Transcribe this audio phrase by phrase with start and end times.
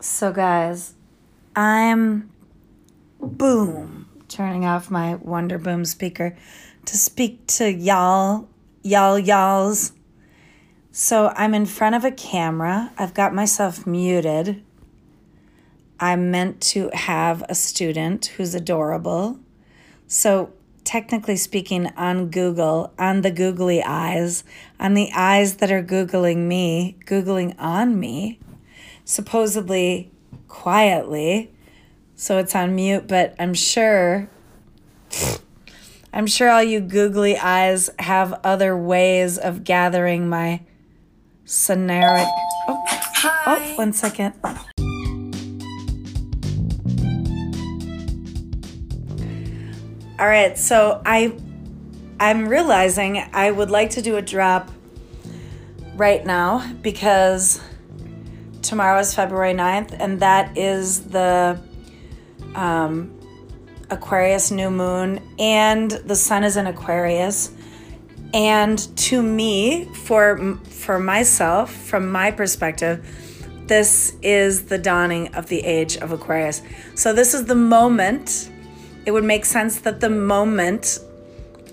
[0.00, 0.94] So, guys,
[1.56, 2.30] I'm
[3.20, 6.36] boom turning off my Wonder Boom speaker
[6.84, 8.48] to speak to y'all,
[8.84, 9.94] y'all, y'alls.
[10.92, 12.92] So, I'm in front of a camera.
[12.96, 14.62] I've got myself muted.
[15.98, 19.40] I'm meant to have a student who's adorable.
[20.06, 20.52] So,
[20.84, 24.44] technically speaking, on Google, on the googly eyes,
[24.78, 28.38] on the eyes that are Googling me, Googling on me,
[29.08, 30.10] supposedly
[30.48, 31.50] quietly.
[32.14, 34.28] So it's on mute, but I'm sure.
[36.12, 40.60] I'm sure all you googly eyes have other ways of gathering my
[41.46, 42.26] scenario.
[42.68, 42.84] Oh,
[43.46, 44.34] oh, one second.
[50.18, 51.34] All right, so I
[52.20, 54.70] I'm realizing I would like to do a drop
[55.94, 57.62] right now because
[58.68, 61.58] tomorrow is February 9th and that is the
[62.54, 63.18] um,
[63.88, 67.50] Aquarius new moon and the sun is in Aquarius
[68.34, 73.02] and to me for for myself from my perspective
[73.68, 76.62] this is the dawning of the age of Aquarius.
[76.94, 78.50] So this is the moment
[79.04, 80.98] it would make sense that the moment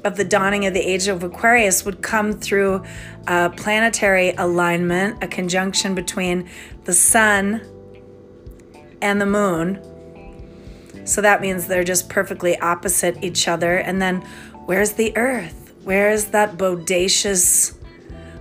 [0.06, 2.84] of the dawning of the age of Aquarius would come through
[3.28, 6.48] a planetary alignment, a conjunction between
[6.86, 7.62] the sun
[9.02, 9.82] and the moon.
[11.06, 13.78] So that means they're just perfectly opposite each other.
[13.78, 14.22] And then
[14.66, 15.74] where's the earth?
[15.84, 17.78] Where's that bodacious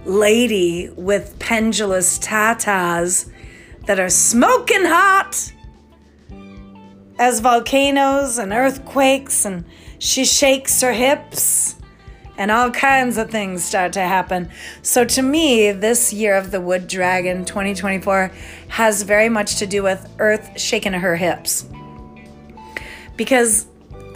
[0.06, 3.30] lady with pendulous tatas
[3.86, 5.52] that are smoking hot?
[7.18, 9.64] as volcanoes and earthquakes, and
[9.98, 11.76] she shakes her hips,
[12.36, 14.50] and all kinds of things start to happen.
[14.82, 18.30] So, to me, this year of the Wood Dragon 2024
[18.68, 21.66] has very much to do with Earth shaking her hips.
[23.16, 23.66] Because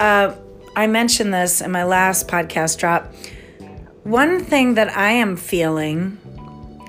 [0.00, 0.34] uh,
[0.74, 3.12] I mentioned this in my last podcast drop.
[4.04, 6.18] One thing that I am feeling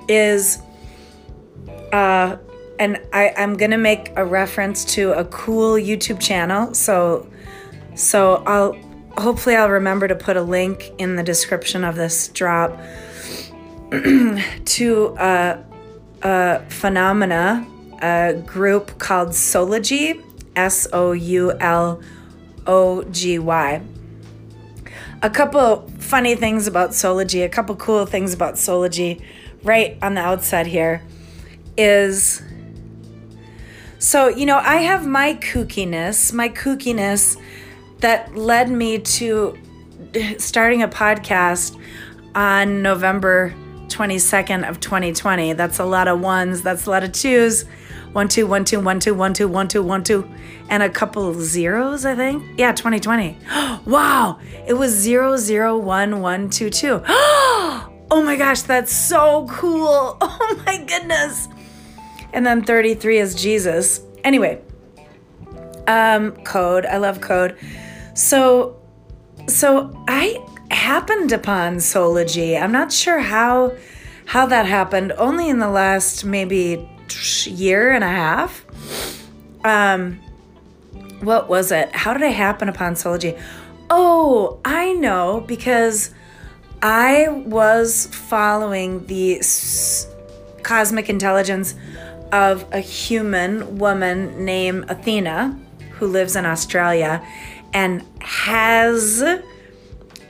[0.07, 0.59] is
[1.91, 2.38] uh,
[2.79, 6.73] and I, I'm gonna make a reference to a cool YouTube channel.
[6.73, 7.28] So,
[7.94, 8.73] so I'll
[9.18, 12.80] hopefully I'll remember to put a link in the description of this drop
[13.92, 15.64] to a,
[16.22, 17.66] a phenomena,
[18.02, 20.24] a group called Soulogy,
[20.56, 22.02] S O U L
[22.68, 23.81] O G Y.
[25.22, 29.22] A couple funny things about Soulogy, a couple cool things about Soulogy,
[29.64, 31.02] right on the outside here,
[31.78, 32.42] is
[34.02, 37.36] so, you know, I have my kookiness, my kookiness
[38.00, 39.58] that led me to
[40.38, 41.80] starting a podcast
[42.36, 43.54] on November
[43.88, 45.54] 22nd of 2020.
[45.54, 47.66] That's a lot of ones, that's a lot of twos.
[48.12, 50.28] One, two, one, two, one, two, one, two, one, two, one, two,
[50.70, 52.44] and a couple zeros, I think.
[52.58, 53.38] Yeah, 2020.
[53.86, 57.04] wow, it was zero, zero, one, one, two, two.
[58.12, 60.18] Oh my gosh, that's so cool.
[60.22, 61.48] Oh my goodness
[62.34, 64.02] and then 33 is Jesus.
[64.24, 64.62] Anyway,
[65.88, 66.86] um, code.
[66.86, 67.58] I love code.
[68.14, 68.80] So,
[69.47, 72.59] so I happened upon Soulogy.
[72.62, 73.75] I'm not sure how
[74.25, 75.12] how that happened.
[75.14, 76.88] Only in the last maybe
[77.46, 78.64] year and a half.
[79.66, 80.19] Um,
[81.22, 81.94] what was it?
[81.96, 83.40] How did I happen upon Soulogy?
[83.90, 86.12] Oh, I know because
[86.81, 90.08] I was following the s-
[90.62, 91.74] cosmic intelligence
[92.31, 95.59] of a human woman named Athena
[95.94, 97.25] who lives in Australia
[97.74, 99.22] and has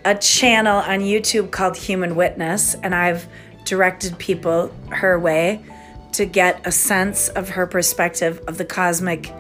[0.06, 2.76] a channel on YouTube called Human Witness.
[2.76, 3.28] And I've
[3.66, 5.64] directed people her way
[6.14, 9.32] to get a sense of her perspective of the cosmic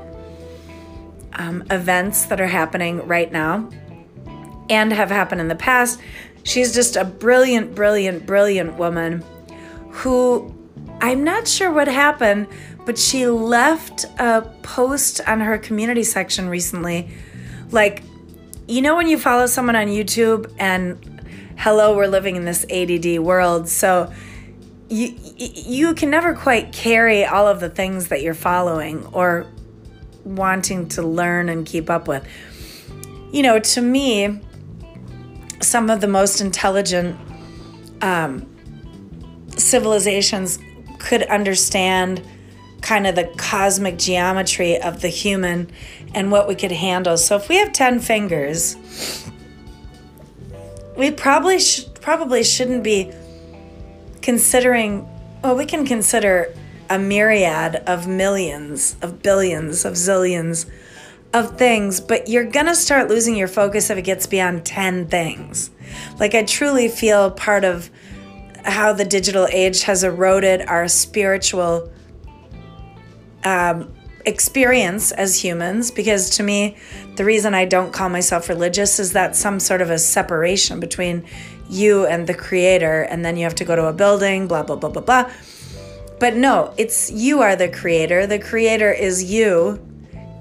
[1.33, 3.69] um, events that are happening right now
[4.69, 5.99] and have happened in the past.
[6.43, 9.23] She's just a brilliant, brilliant, brilliant woman
[9.89, 10.53] who
[11.01, 12.47] I'm not sure what happened,
[12.85, 17.09] but she left a post on her community section recently.
[17.71, 18.03] Like,
[18.67, 21.21] you know, when you follow someone on YouTube and
[21.57, 23.67] hello, we're living in this ADD world.
[23.67, 24.11] So
[24.89, 29.45] you, you can never quite carry all of the things that you're following or
[30.23, 32.27] wanting to learn and keep up with.
[33.31, 34.39] You know, to me,
[35.61, 37.17] some of the most intelligent
[38.01, 38.47] um,
[39.57, 40.57] civilizations
[40.97, 42.25] could understand
[42.81, 45.69] kind of the cosmic geometry of the human
[46.13, 47.17] and what we could handle.
[47.17, 48.75] So if we have 10 fingers,
[50.97, 53.11] we probably sh- probably shouldn't be
[54.21, 55.07] considering
[55.41, 56.53] well we can consider
[56.89, 60.69] a myriad of millions, of billions, of zillions
[61.33, 65.69] of things, but you're gonna start losing your focus if it gets beyond 10 things.
[66.19, 67.89] Like, I truly feel part of
[68.65, 71.91] how the digital age has eroded our spiritual
[73.43, 73.93] um,
[74.25, 76.75] experience as humans because to me
[77.15, 81.25] the reason i don't call myself religious is that some sort of a separation between
[81.69, 84.75] you and the creator and then you have to go to a building blah blah
[84.75, 85.31] blah blah blah.
[86.19, 88.27] But no it's you are the creator.
[88.27, 89.79] The creator is you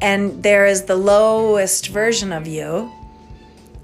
[0.00, 2.90] and there is the lowest version of you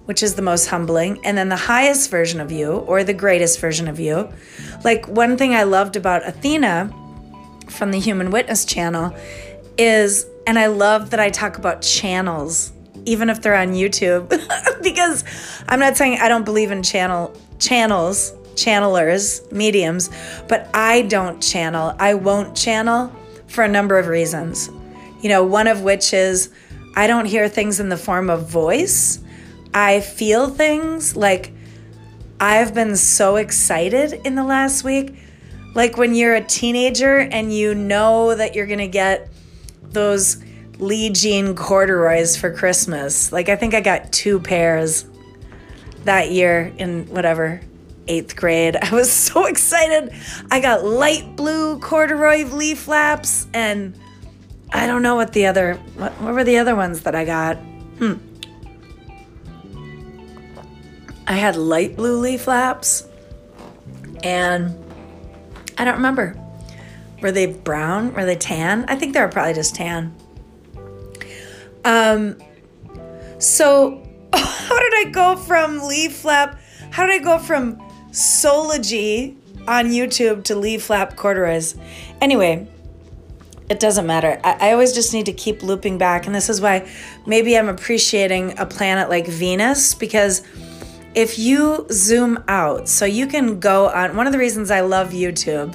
[0.07, 3.61] which is the most humbling and then the highest version of you or the greatest
[3.61, 4.29] version of you.
[4.83, 6.91] Like one thing i loved about athena
[7.69, 9.15] from the human witness channel
[9.79, 12.73] is, and I love that I talk about channels,
[13.05, 14.29] even if they're on YouTube,
[14.83, 15.25] because
[15.69, 20.11] I'm not saying I don't believe in channel channels, channelers, mediums,
[20.49, 21.95] but I don't channel.
[21.99, 23.13] I won't channel
[23.47, 24.69] for a number of reasons.
[25.23, 26.51] You know, one of which is
[26.97, 29.19] I don't hear things in the form of voice.
[29.73, 31.53] I feel things like
[32.39, 35.17] I've been so excited in the last week.
[35.75, 39.29] Like when you're a teenager and you know that you're going to get
[39.83, 40.43] those
[40.79, 43.33] Lee Jean corduroys for Christmas.
[43.33, 45.07] Like I think I got two pairs
[46.05, 47.61] that year in whatever
[48.09, 48.77] eighth grade.
[48.83, 50.13] I was so excited.
[50.51, 53.99] I got light blue corduroy leaf flaps, and
[54.73, 57.57] I don't know what the other what, what were the other ones that I got.
[57.99, 58.15] Hmm.
[61.27, 63.09] I had light blue leaf flaps,
[64.23, 64.84] and
[65.79, 66.37] I don't remember.
[67.21, 68.13] Were they brown?
[68.15, 68.85] Were they tan?
[68.89, 70.15] I think they were probably just tan.
[71.85, 72.37] Um,
[73.39, 74.03] so
[74.35, 76.61] how did I go from leaf flap?
[76.91, 77.77] How did I go from
[78.11, 79.37] Soulogy
[79.67, 81.77] on YouTube to leaf flap corduroys?
[82.21, 82.69] Anyway,
[83.69, 84.41] it doesn't matter.
[84.45, 86.27] I, I, always just need to keep looping back.
[86.27, 86.89] And this is why
[87.27, 90.43] maybe I'm appreciating a planet like Venus because
[91.15, 95.11] if you zoom out, so you can go on one of the reasons I love
[95.11, 95.75] YouTube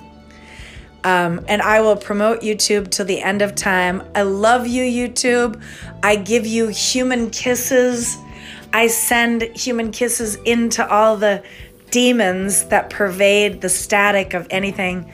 [1.04, 4.04] um, and I will promote YouTube till the end of time.
[4.16, 5.62] I love you, YouTube.
[6.04, 8.18] I give you human kisses.
[8.74, 11.44] I send human kisses into all the
[11.90, 15.12] demons that pervade the static of anything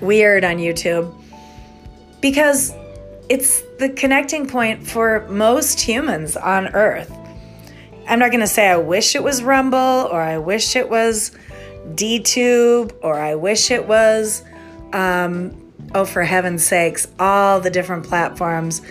[0.00, 1.14] weird on YouTube
[2.20, 2.72] because
[3.28, 7.12] it's the connecting point for most humans on earth.
[8.06, 11.32] I'm not going to say I wish it was Rumble or I wish it was
[11.88, 14.42] DTube or I wish it was
[14.92, 18.82] um, oh, for heaven's sakes, all the different platforms.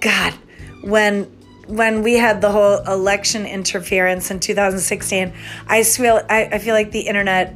[0.00, 0.34] God,
[0.82, 1.30] when
[1.66, 5.32] when we had the whole election interference in 2016,
[5.66, 7.54] I feel I, I feel like the internet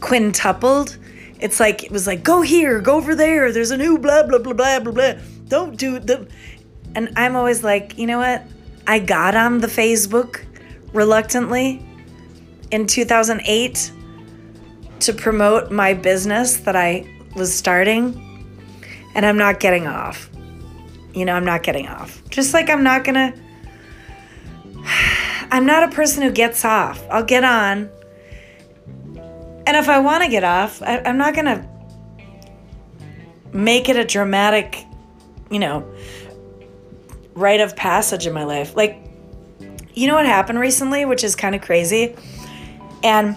[0.00, 0.98] quintupled.
[1.40, 3.52] It's like it was like go here, go over there.
[3.52, 5.12] There's a new blah blah blah blah blah blah.
[5.48, 6.28] Don't do the.
[6.94, 8.42] And I'm always like, you know what?
[8.86, 10.44] I got on the Facebook
[10.92, 11.84] reluctantly
[12.70, 13.92] in 2008
[15.00, 18.22] to promote my business that I was starting,
[19.14, 20.30] and I'm not getting off.
[21.14, 22.22] You know, I'm not getting off.
[22.30, 23.34] Just like I'm not gonna,
[25.50, 27.04] I'm not a person who gets off.
[27.10, 27.90] I'll get on.
[29.66, 31.68] And if I want to get off, I, I'm not gonna
[33.52, 34.84] make it a dramatic,
[35.50, 35.88] you know,
[37.36, 38.74] rite of passage in my life.
[38.74, 38.98] Like,
[39.94, 42.16] you know what happened recently, which is kind of crazy?
[43.04, 43.36] And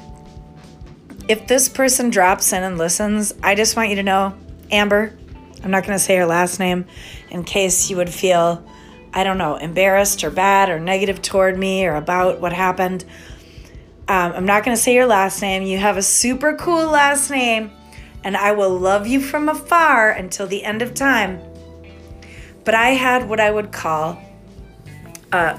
[1.27, 4.35] if this person drops in and listens, I just want you to know,
[4.71, 5.15] Amber,
[5.63, 6.85] I'm not going to say her last name
[7.29, 8.65] in case you would feel,
[9.13, 13.03] I don't know, embarrassed or bad or negative toward me or about what happened.
[14.07, 15.63] Um, I'm not going to say your last name.
[15.63, 17.71] You have a super cool last name,
[18.23, 21.39] and I will love you from afar until the end of time.
[22.63, 24.21] But I had what I would call
[25.31, 25.57] uh,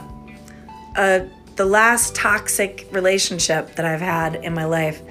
[0.97, 1.21] uh,
[1.57, 5.02] the last toxic relationship that I've had in my life.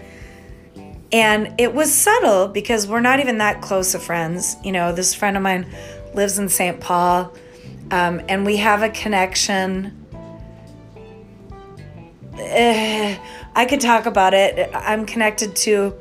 [1.11, 4.55] And it was subtle because we're not even that close of friends.
[4.63, 5.67] You know, this friend of mine
[6.13, 6.79] lives in St.
[6.79, 7.33] Paul,
[7.91, 10.05] um, and we have a connection.
[12.33, 13.17] Uh,
[13.55, 14.69] I could talk about it.
[14.73, 15.95] I'm connected to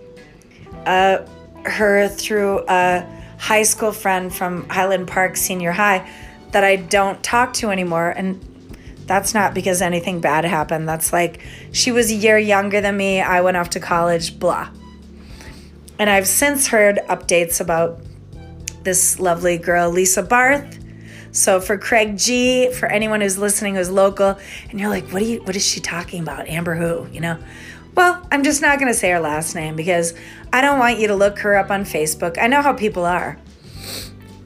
[0.85, 1.27] uh,
[1.65, 3.07] her through a
[3.39, 6.09] high school friend from Highland Park Senior High
[6.53, 8.11] that I don't talk to anymore.
[8.11, 8.45] And
[9.07, 10.89] that's not because anything bad happened.
[10.89, 11.41] That's like
[11.73, 13.21] she was a year younger than me.
[13.21, 14.69] I went off to college, blah.
[15.99, 18.01] And I've since heard updates about
[18.85, 20.79] this lovely girl, Lisa Barth.
[21.33, 24.39] So for Craig G, for anyone who's listening who's local,
[24.71, 26.49] and you're like, what are you what is she talking about?
[26.49, 27.07] Amber who?
[27.13, 27.39] You know?
[27.99, 30.15] Well, I'm just not going to say her last name because
[30.53, 32.39] I don't want you to look her up on Facebook.
[32.41, 33.37] I know how people are.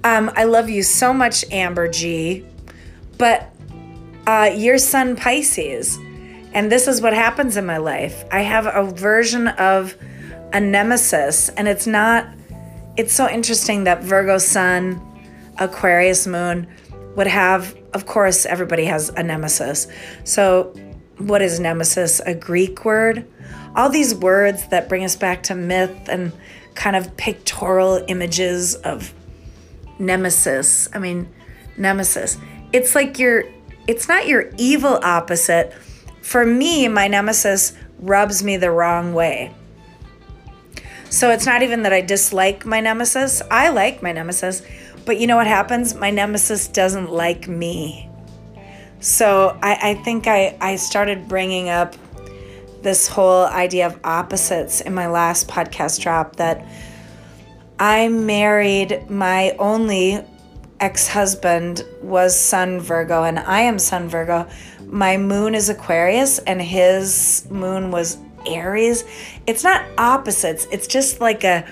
[0.05, 2.47] Um, I love you so much, Amber G.
[3.19, 3.55] But
[4.27, 5.99] uh, your sun Pisces,
[6.55, 8.25] and this is what happens in my life.
[8.33, 9.99] I have a version of
[10.55, 12.27] a nemesis, and it's not.
[12.97, 14.99] It's so interesting that Virgo sun,
[15.59, 16.67] Aquarius moon
[17.17, 17.77] would have.
[17.93, 19.89] Of course, everybody has a nemesis.
[20.25, 20.73] So,
[21.19, 22.19] what is nemesis?
[22.21, 23.29] A Greek word?
[23.75, 26.33] All these words that bring us back to myth and
[26.75, 29.15] kind of pictorial images of
[29.99, 30.89] nemesis.
[30.95, 31.29] I mean,
[31.77, 32.39] nemesis.
[32.73, 33.45] It's like your,
[33.87, 35.73] it's not your evil opposite.
[36.23, 39.55] For me, my nemesis rubs me the wrong way.
[41.09, 43.43] So it's not even that I dislike my nemesis.
[43.51, 44.63] I like my nemesis.
[45.05, 45.95] But you know what happens?
[45.95, 48.09] My nemesis doesn't like me.
[49.01, 51.97] So I, I think I, I started bringing up
[52.83, 56.67] this whole idea of opposites in my last podcast drop that
[57.79, 60.25] I married my only
[60.81, 64.49] ex husband was Sun Virgo, and I am Sun Virgo.
[64.87, 69.05] My moon is Aquarius, and his moon was Aries.
[69.47, 71.65] It's not opposites, it's just like a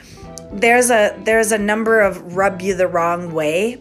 [0.53, 3.79] there's a there's a number of rub you the wrong way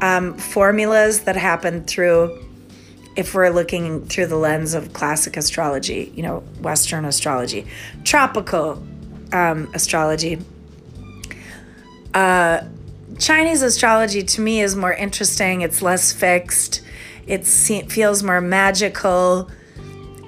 [0.00, 2.38] um, formulas that happen through
[3.16, 7.66] if we're looking through the lens of classic astrology you know western astrology
[8.04, 8.82] tropical
[9.32, 10.38] um, astrology
[12.14, 12.62] uh,
[13.18, 15.60] Chinese astrology to me is more interesting.
[15.60, 16.82] It's less fixed.
[17.26, 19.50] It feels more magical.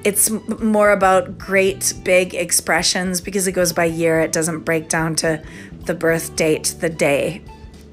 [0.04, 4.20] It's more about great big expressions because it goes by year.
[4.20, 5.42] It doesn't break down to
[5.86, 7.42] the birth date, the day.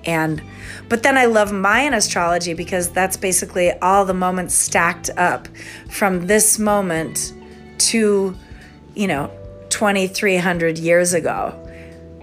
[0.06, 0.42] And
[0.90, 5.48] but then I love Mayan astrology because that's basically all the moments stacked up
[5.90, 7.34] from this moment
[7.90, 8.36] to,
[8.96, 9.32] you know,
[9.70, 11.58] 2300 years ago.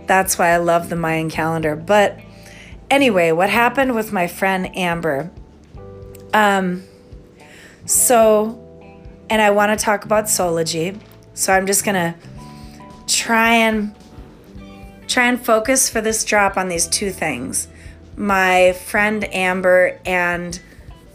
[0.07, 1.77] That's why I love the Mayan calendar.
[1.77, 2.19] But
[2.91, 5.31] anyway, what happened with my friend Amber?
[6.33, 6.85] Um,
[7.87, 8.63] so,
[9.31, 10.99] and I want to talk about Soulogy.
[11.35, 12.17] So I'm just gonna
[13.07, 13.95] try and
[15.09, 17.67] try and focus for this drop on these two things:
[18.17, 20.61] my friend Amber and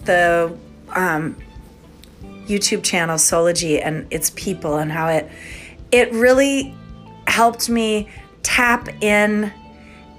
[0.04, 0.58] the
[0.90, 1.38] um,
[2.46, 5.30] YouTube channel Soulogy and its people and how it
[5.92, 6.76] it really
[7.28, 8.10] helped me
[8.42, 9.54] tap in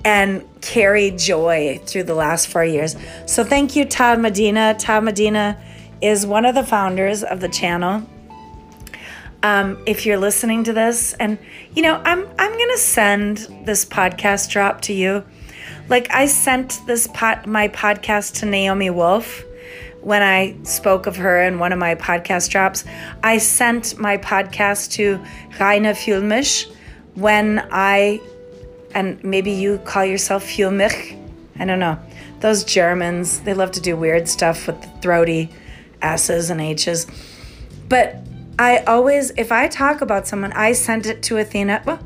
[0.05, 2.97] and carry joy through the last four years.
[3.27, 4.75] So thank you, Todd Medina.
[4.79, 5.61] Todd Medina
[6.01, 8.03] is one of the founders of the channel.
[9.45, 11.39] Um, if you're listening to this, and
[11.75, 15.23] you know, I'm I'm gonna send this podcast drop to you.
[15.91, 19.45] Like I sent this pot my podcast to Naomi Wolf
[20.01, 22.87] when I spoke of her in one of my podcast drops.
[23.23, 25.19] I sent my podcast to
[25.59, 26.67] Reiner Fulmisch
[27.15, 28.23] when I,
[28.95, 31.21] and maybe you call yourself Fulmich,
[31.59, 31.99] I don't know.
[32.41, 35.51] Those Germans, they love to do weird stuff with the throaty
[36.01, 37.07] S's and H's.
[37.91, 38.25] But
[38.59, 41.83] I always, if I talk about someone, I send it to Athena.
[41.85, 42.01] Well,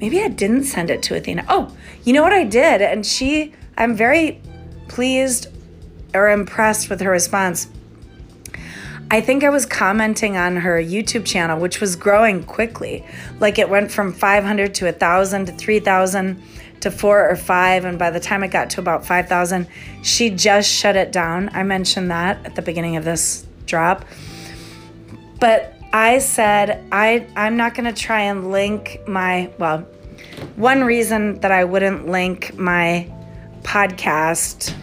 [0.00, 1.44] maybe I didn't send it to Athena.
[1.48, 2.80] Oh, you know what I did?
[2.80, 4.40] And she, I'm very
[4.88, 5.48] pleased
[6.14, 7.68] or impressed with her response.
[9.10, 13.04] I think I was commenting on her YouTube channel, which was growing quickly.
[13.40, 16.42] Like it went from 500 to 1,000 to 3,000
[16.80, 17.84] to four or five.
[17.84, 19.66] And by the time it got to about 5,000,
[20.02, 21.50] she just shut it down.
[21.52, 24.06] I mentioned that at the beginning of this drop.
[25.38, 29.80] But I said, I, I'm not going to try and link my, well,
[30.56, 33.10] one reason that I wouldn't link my
[33.62, 34.74] podcast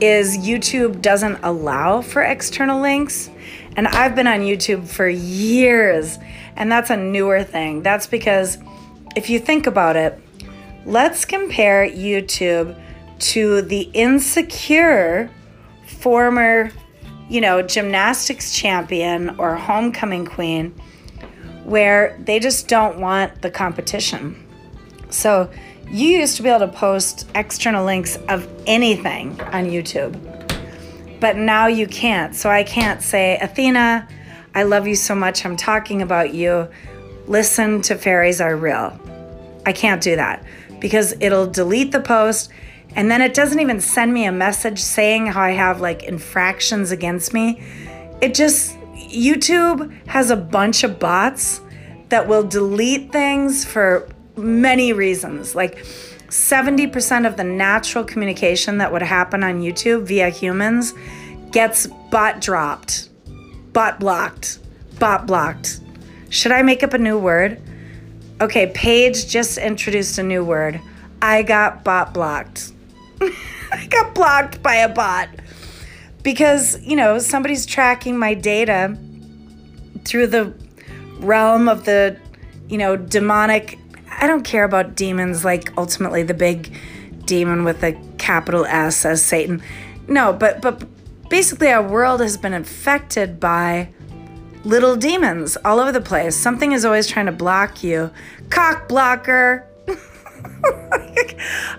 [0.00, 3.30] is YouTube doesn't allow for external links.
[3.76, 6.18] And I've been on YouTube for years,
[6.56, 7.82] and that's a newer thing.
[7.82, 8.58] That's because
[9.16, 10.18] if you think about it,
[10.84, 12.80] let's compare YouTube
[13.18, 15.30] to the insecure
[15.86, 16.70] former,
[17.28, 20.74] you know, gymnastics champion or homecoming queen
[21.64, 24.42] where they just don't want the competition.
[25.10, 25.50] So
[25.90, 30.20] you used to be able to post external links of anything on YouTube,
[31.20, 32.34] but now you can't.
[32.34, 34.08] So I can't say, Athena,
[34.54, 35.44] I love you so much.
[35.44, 36.68] I'm talking about you.
[37.26, 38.98] Listen to Fairies Are Real.
[39.66, 40.44] I can't do that
[40.80, 42.50] because it'll delete the post
[42.96, 46.90] and then it doesn't even send me a message saying how I have like infractions
[46.90, 47.62] against me.
[48.22, 51.60] It just, YouTube has a bunch of bots
[52.08, 55.54] that will delete things for many reasons.
[55.54, 55.76] Like
[56.28, 60.94] 70% of the natural communication that would happen on YouTube via humans
[61.50, 63.10] gets bot dropped,
[63.74, 64.58] bot blocked,
[64.98, 65.80] bot blocked,
[66.30, 67.60] Should I make up a new word?
[68.40, 70.80] Okay, Paige just introduced a new word.
[71.20, 72.72] I got bot blocked.
[73.72, 75.28] I got blocked by a bot
[76.22, 78.96] because, you know, somebody's tracking my data
[80.04, 80.54] through the
[81.18, 82.18] realm of the,
[82.68, 83.78] you know, demonic.
[84.10, 86.76] I don't care about demons like ultimately the big
[87.26, 89.62] demon with a capital S as Satan.
[90.08, 90.84] No, but but
[91.28, 93.88] basically our world has been infected by
[94.64, 96.34] little demons all over the place.
[96.36, 98.10] Something is always trying to block you.
[98.50, 99.66] Cock blocker.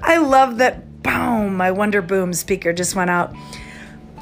[0.02, 3.34] I love that boom, my Wonder Boom speaker just went out.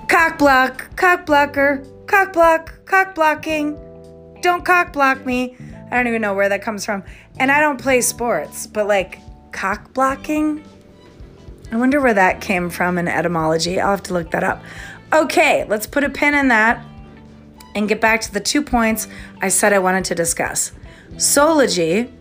[0.08, 3.78] Cock block, cock blocker, cock block, cock blocking.
[4.42, 5.58] Don't cock block me.
[5.90, 7.04] I don't even know where that comes from.
[7.40, 9.20] And I don't play sports, but like
[9.56, 10.64] cock blocking?
[11.72, 13.80] I wonder where that came from in etymology.
[13.80, 14.62] I'll have to look that up.
[15.14, 16.86] Okay, let's put a pin in that
[17.74, 19.08] and get back to the two points
[19.42, 20.74] I said I wanted to discuss.
[21.16, 22.12] Soulogy,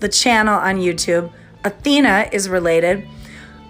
[0.00, 1.32] the channel on YouTube,
[1.64, 3.06] Athena is related.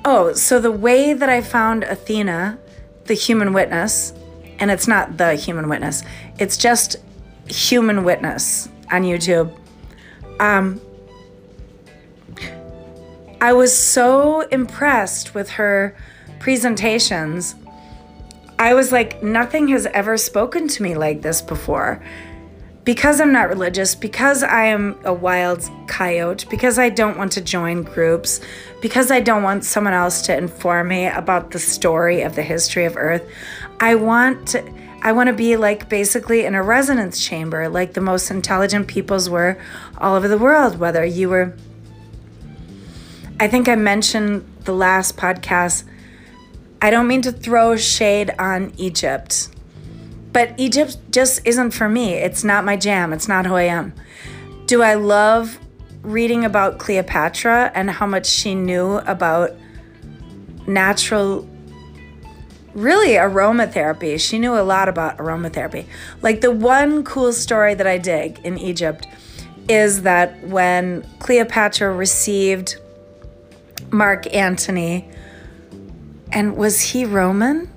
[0.05, 2.59] Oh, so the way that I found Athena,
[3.07, 4.13] the human witness,
[4.59, 6.03] and it's not the human witness,
[6.39, 6.97] it's just
[7.49, 9.57] human witness on YouTube.
[10.41, 10.81] Um,
[13.41, 15.97] I was so impressed with her
[16.39, 17.55] presentations.
[18.59, 22.03] I was like, nothing has ever spoken to me like this before
[22.85, 27.41] because I'm not religious, because I am a wild coyote, because I don't want to
[27.41, 28.41] join groups,
[28.83, 32.85] because I don't want someone else to inform me about the story of the history
[32.85, 33.27] of Earth,
[33.81, 38.03] I want to, I want to be like basically in a resonance chamber, like the
[38.03, 39.59] most intelligent peoples were
[39.99, 41.57] all over the world, whether you were
[43.41, 45.83] I think I mentioned the last podcast.
[46.81, 49.49] I don't mean to throw shade on Egypt
[50.35, 52.13] but Egypt just isn't for me.
[52.13, 53.15] It's not my jam.
[53.15, 53.95] It's not who I am.
[54.67, 55.59] Do I love
[56.03, 59.53] reading about Cleopatra and how much she knew about
[60.67, 61.49] natural
[62.75, 64.19] really aromatherapy.
[64.21, 65.87] She knew a lot about aromatherapy.
[66.23, 69.07] Like the one cool story that I dig in Egypt
[69.69, 72.77] is that when Cleopatra received
[73.91, 75.09] Mark Antony,
[76.33, 77.71] and was he Roman?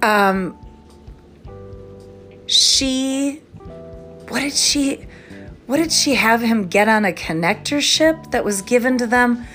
[0.00, 0.58] Um,
[2.52, 3.42] she
[4.28, 5.06] what did she
[5.66, 9.46] what did she have him get on a connector ship that was given to them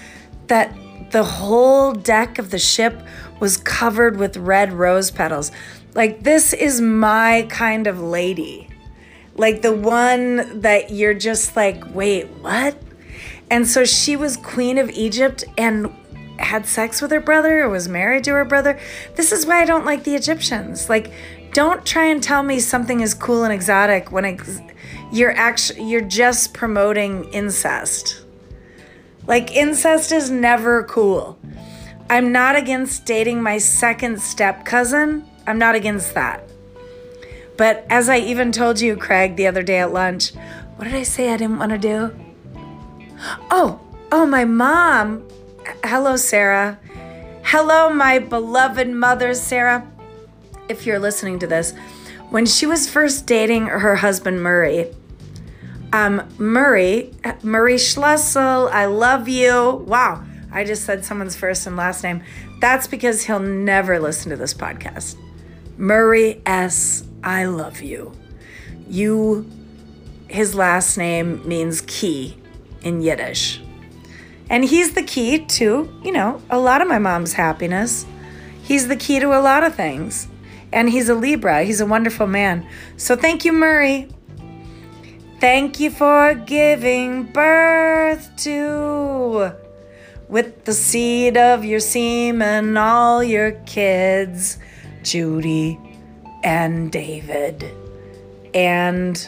[0.47, 0.75] that
[1.11, 3.01] the whole deck of the ship
[3.39, 5.51] was covered with red rose petals?
[5.93, 8.69] Like this is my kind of lady.
[9.35, 12.81] Like the one that you're just like wait what?
[13.49, 15.93] And so she was queen of egypt and
[16.39, 18.79] had sex with her brother or was married to her brother.
[19.15, 20.89] This is why i don't like the egyptians.
[20.89, 21.11] Like
[21.57, 24.61] don't try and tell me something is cool and exotic when ex-
[25.11, 28.21] you're actually you're just promoting incest.
[29.25, 31.39] Like incest is never cool.
[32.11, 35.27] I'm not against dating my second step cousin.
[35.47, 36.47] I'm not against that.
[37.57, 40.35] But as I even told you, Craig, the other day at lunch,
[40.75, 42.15] what did I say I didn't want to do?
[43.49, 45.27] Oh, oh, my mom.
[45.83, 46.77] Hello, Sarah.
[47.41, 49.91] Hello, my beloved mother, Sarah
[50.69, 51.73] if you're listening to this,
[52.29, 54.93] when she was first dating her husband Murray,
[55.93, 59.83] um, Murray, Murray Schlessel, I love you.
[59.87, 62.23] Wow, I just said someone's first and last name.
[62.59, 65.15] That's because he'll never listen to this podcast.
[65.77, 68.13] Murray S., I love you.
[68.89, 69.49] You,
[70.27, 72.37] his last name means key
[72.81, 73.61] in Yiddish.
[74.49, 78.05] And he's the key to, you know, a lot of my mom's happiness.
[78.63, 80.27] He's the key to a lot of things.
[80.77, 81.63] And he's a Libra.
[81.63, 82.63] He's a wonderful man.
[82.97, 84.09] So thank you, Murray.
[85.39, 89.53] Thank you for giving birth to,
[90.29, 94.59] with the seed of your semen, all your kids,
[95.01, 95.79] Judy
[96.43, 97.71] and David.
[98.53, 99.27] And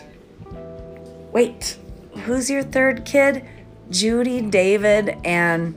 [1.32, 1.80] wait,
[2.26, 3.44] who's your third kid?
[3.90, 5.76] Judy, David, and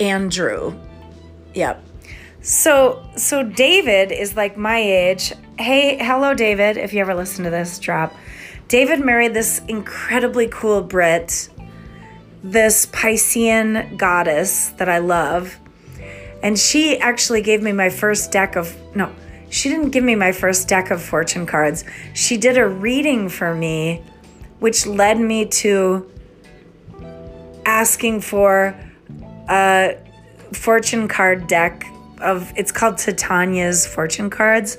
[0.00, 0.74] Andrew.
[1.54, 1.83] Yep.
[2.44, 5.32] So, so David is like my age.
[5.58, 6.76] Hey, hello, David.
[6.76, 8.14] If you ever listen to this, drop.
[8.68, 11.48] David married this incredibly cool Brit,
[12.42, 15.58] this Piscean goddess that I love.
[16.42, 19.10] And she actually gave me my first deck of, no,
[19.48, 21.82] she didn't give me my first deck of fortune cards.
[22.12, 24.02] She did a reading for me,
[24.58, 26.10] which led me to
[27.64, 28.78] asking for
[29.48, 29.96] a
[30.52, 31.86] fortune card deck
[32.20, 34.78] of it's called Titania's fortune cards.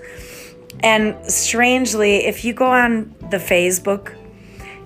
[0.82, 4.16] And strangely, if you go on the Facebook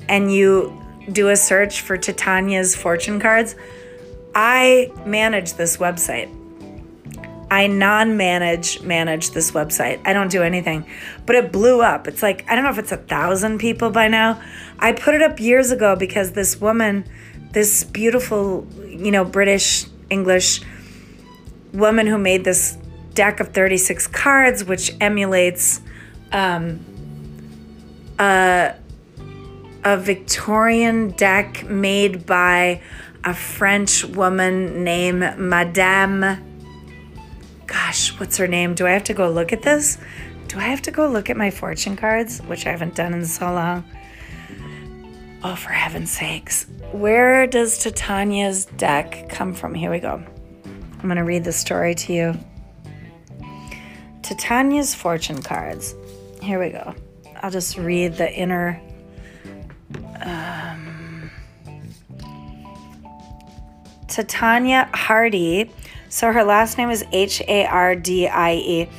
[0.07, 0.73] and you
[1.11, 3.55] do a search for Titania's fortune cards,
[4.35, 6.35] I manage this website.
[7.51, 9.99] I non manage manage this website.
[10.05, 10.85] I don't do anything.
[11.25, 12.07] But it blew up.
[12.07, 14.41] It's like, I don't know if it's a thousand people by now.
[14.77, 17.05] I put it up years ago because this woman,
[17.51, 20.61] this beautiful, you know, British English
[21.73, 22.77] woman who made this
[23.13, 25.81] deck of 36 cards, which emulates
[26.31, 26.79] um,
[28.19, 28.75] a,
[29.83, 32.81] a Victorian deck made by
[33.23, 36.45] a French woman named Madame
[37.69, 38.73] gosh, what's her name?
[38.73, 39.97] Do I have to go look at this?
[40.47, 43.25] Do I have to go look at my fortune cards, which I haven't done in
[43.25, 43.83] so long?
[45.43, 46.65] Oh, for heaven's sakes.
[46.91, 49.75] Where does Titania's deck come from?
[49.75, 50.23] Here we go.
[50.99, 52.39] I'm going to read the story to you.
[54.21, 55.95] Titania's fortune cards.
[56.41, 56.93] Here we go.
[57.41, 58.81] I'll just read the inner.
[60.21, 61.31] Um,
[64.07, 65.71] Titania Hardie
[66.09, 68.89] so her last name is H A R D I E.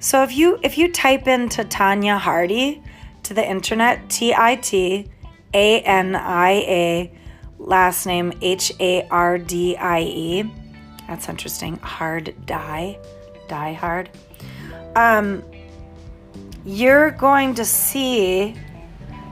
[0.00, 2.82] So if you if you type in Titania Hardie
[3.24, 5.06] to the internet, T I T
[5.52, 7.12] A N I A,
[7.58, 10.50] last name H A R D I E.
[11.06, 11.78] That's interesting.
[11.78, 12.98] Hard die,
[13.48, 14.10] die hard.
[14.94, 15.44] Um,
[16.64, 18.56] you're going to see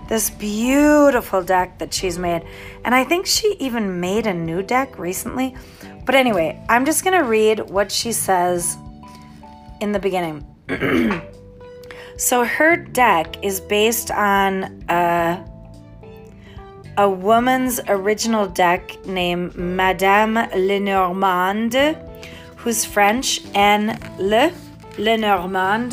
[0.09, 2.43] this beautiful deck that she's made.
[2.85, 5.57] And I think she even made a new deck recently.
[6.05, 8.77] But anyway, I'm just going to read what she says
[9.81, 10.45] in the beginning.
[12.19, 15.45] so her deck is based on a,
[16.97, 21.75] a woman's original deck named Madame Lenormand,
[22.57, 24.53] who's French, and Le
[24.99, 25.93] Lenormand,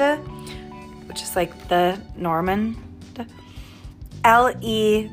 [1.08, 2.78] which is like the Norman.
[4.24, 5.10] L E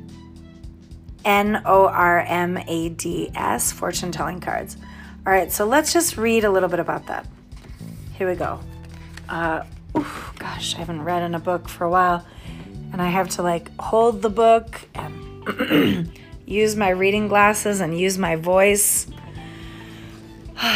[1.24, 4.77] N O R M A D S, fortune telling cards.
[5.27, 7.27] All right, so let's just read a little bit about that.
[8.14, 8.61] Here we go.
[9.29, 9.64] Uh,
[9.96, 12.27] oof, gosh, I haven't read in a book for a while,
[12.92, 15.27] and I have to like hold the book and
[16.46, 19.06] use my reading glasses and use my voice.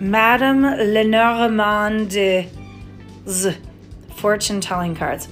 [0.00, 2.48] Madame Lenormand's
[4.14, 5.28] fortune telling cards.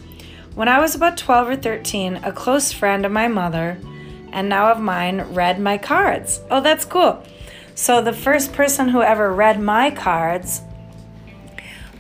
[0.55, 3.79] When I was about 12 or 13, a close friend of my mother
[4.33, 6.41] and now of mine read my cards.
[6.51, 7.25] Oh, that's cool.
[7.75, 10.61] So the first person who ever read my cards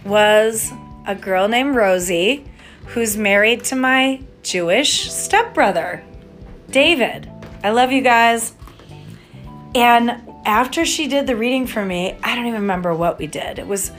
[0.04, 0.72] was
[1.06, 2.44] a girl named Rosie,
[2.86, 6.04] who's married to my Jewish stepbrother,
[6.70, 7.30] David.
[7.62, 8.54] I love you guys.
[9.74, 13.58] And after she did the reading for me, I don't even remember what we did.
[13.58, 13.90] It was,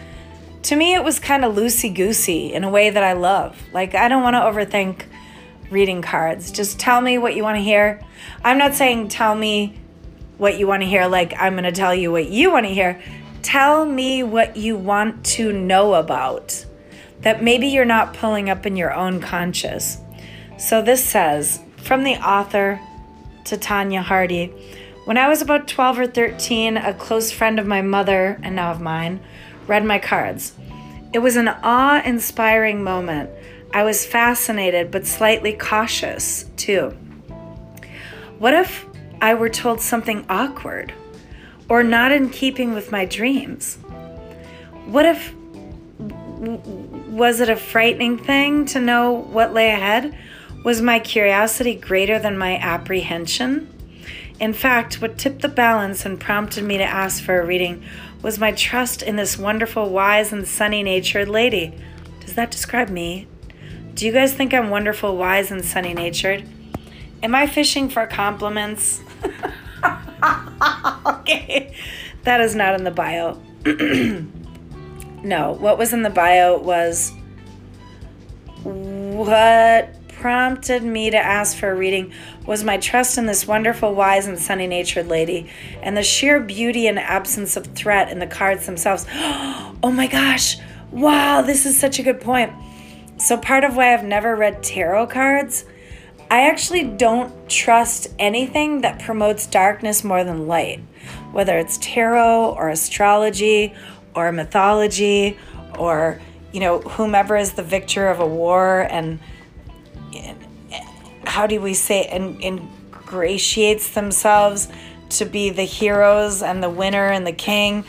[0.63, 3.57] to me, it was kind of loosey goosey in a way that I love.
[3.73, 5.05] Like, I don't want to overthink
[5.69, 6.51] reading cards.
[6.51, 8.01] Just tell me what you want to hear.
[8.43, 9.79] I'm not saying tell me
[10.37, 12.73] what you want to hear, like I'm going to tell you what you want to
[12.73, 13.01] hear.
[13.41, 16.65] Tell me what you want to know about
[17.21, 19.97] that maybe you're not pulling up in your own conscious.
[20.57, 22.81] So this says from the author
[23.43, 24.51] Titania Hardie.
[25.05, 28.71] When I was about 12 or 13, a close friend of my mother, and now
[28.71, 29.19] of mine,
[29.67, 30.53] read my cards.
[31.13, 33.29] It was an awe inspiring moment.
[33.71, 36.89] I was fascinated but slightly cautious, too.
[38.39, 38.87] What if
[39.21, 40.91] I were told something awkward
[41.69, 43.77] or not in keeping with my dreams?
[44.87, 45.35] What if
[47.15, 50.17] was it a frightening thing to know what lay ahead?
[50.65, 53.71] Was my curiosity greater than my apprehension?
[54.39, 57.85] In fact, what tipped the balance and prompted me to ask for a reading
[58.23, 61.79] was my trust in this wonderful, wise, and sunny natured lady.
[62.19, 63.27] Does that describe me?
[63.93, 66.49] Do you guys think I'm wonderful, wise, and sunny natured?
[67.21, 69.03] Am I fishing for compliments?
[71.05, 71.75] okay,
[72.23, 73.39] that is not in the bio.
[75.23, 77.13] no, what was in the bio was
[78.63, 82.11] what prompted me to ask for a reading
[82.47, 85.47] was my trust in this wonderful, wise, and sunny natured lady,
[85.83, 89.05] and the sheer beauty and absence of threat in the cards themselves.
[89.13, 90.57] oh my gosh,
[90.89, 92.51] wow, this is such a good point.
[93.17, 95.65] So, part of why I've never read tarot cards
[96.31, 100.79] I actually don't trust anything that promotes darkness more than light,
[101.33, 103.75] whether it's tarot or astrology
[104.15, 105.37] or mythology
[105.77, 106.19] or,
[106.51, 109.19] you know, whomever is the victor of a war and,
[111.25, 114.67] how do we say, and ingratiates themselves
[115.09, 117.83] to be the heroes and the winner and the king.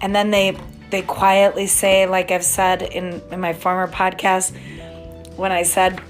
[0.00, 0.58] And then they,
[0.90, 4.56] they quietly say, like I've said in, in my former podcast,
[5.36, 6.00] when I said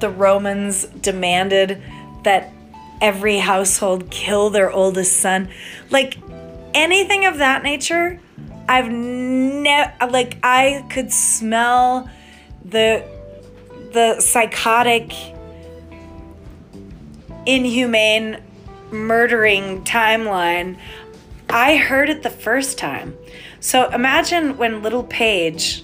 [0.00, 1.82] the Romans demanded
[2.24, 2.52] that
[3.00, 5.48] every household kill their oldest son.
[5.90, 6.18] Like
[6.74, 8.20] anything of that nature,
[8.68, 12.10] I've never like I could smell
[12.64, 13.04] the
[13.96, 15.10] the psychotic
[17.46, 18.42] inhumane
[18.90, 20.76] murdering timeline.
[21.48, 23.16] I heard it the first time.
[23.60, 25.82] So imagine when little Paige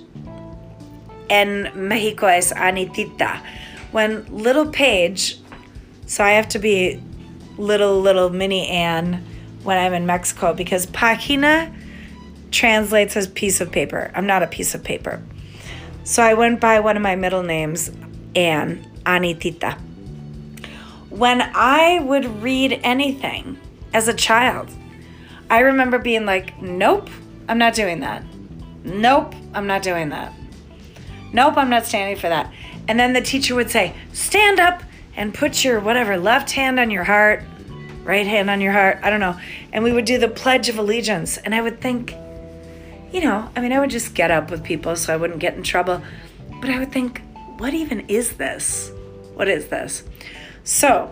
[1.31, 3.43] and Mexico es Anitita.
[3.93, 5.39] When little Paige,
[6.05, 7.03] so I have to be
[7.57, 9.25] little, little mini Anne
[9.63, 11.75] when I'm in Mexico because Página
[12.51, 14.11] translates as piece of paper.
[14.15, 15.23] I'm not a piece of paper.
[16.05, 17.91] So I went by one of my middle names,
[18.35, 19.79] Anne, Anitita.
[21.11, 23.59] When I would read anything
[23.93, 24.71] as a child,
[25.51, 27.11] I remember being like, nope,
[27.49, 28.25] I'm not doing that.
[28.85, 30.33] Nope, I'm not doing that.
[31.33, 32.53] Nope, I'm not standing for that.
[32.89, 34.83] And then the teacher would say, stand up
[35.15, 37.43] and put your whatever left hand on your heart,
[38.05, 38.99] right hand on your heart.
[39.03, 39.39] I don't know.
[39.73, 41.37] And we would do the Pledge of Allegiance.
[41.37, 42.13] And I would think,
[43.13, 45.55] you know, I mean, I would just get up with people so I wouldn't get
[45.55, 46.03] in trouble.
[46.61, 47.23] But I would think,
[47.63, 48.91] what even is this?
[49.35, 50.03] What is this?
[50.65, 51.09] So,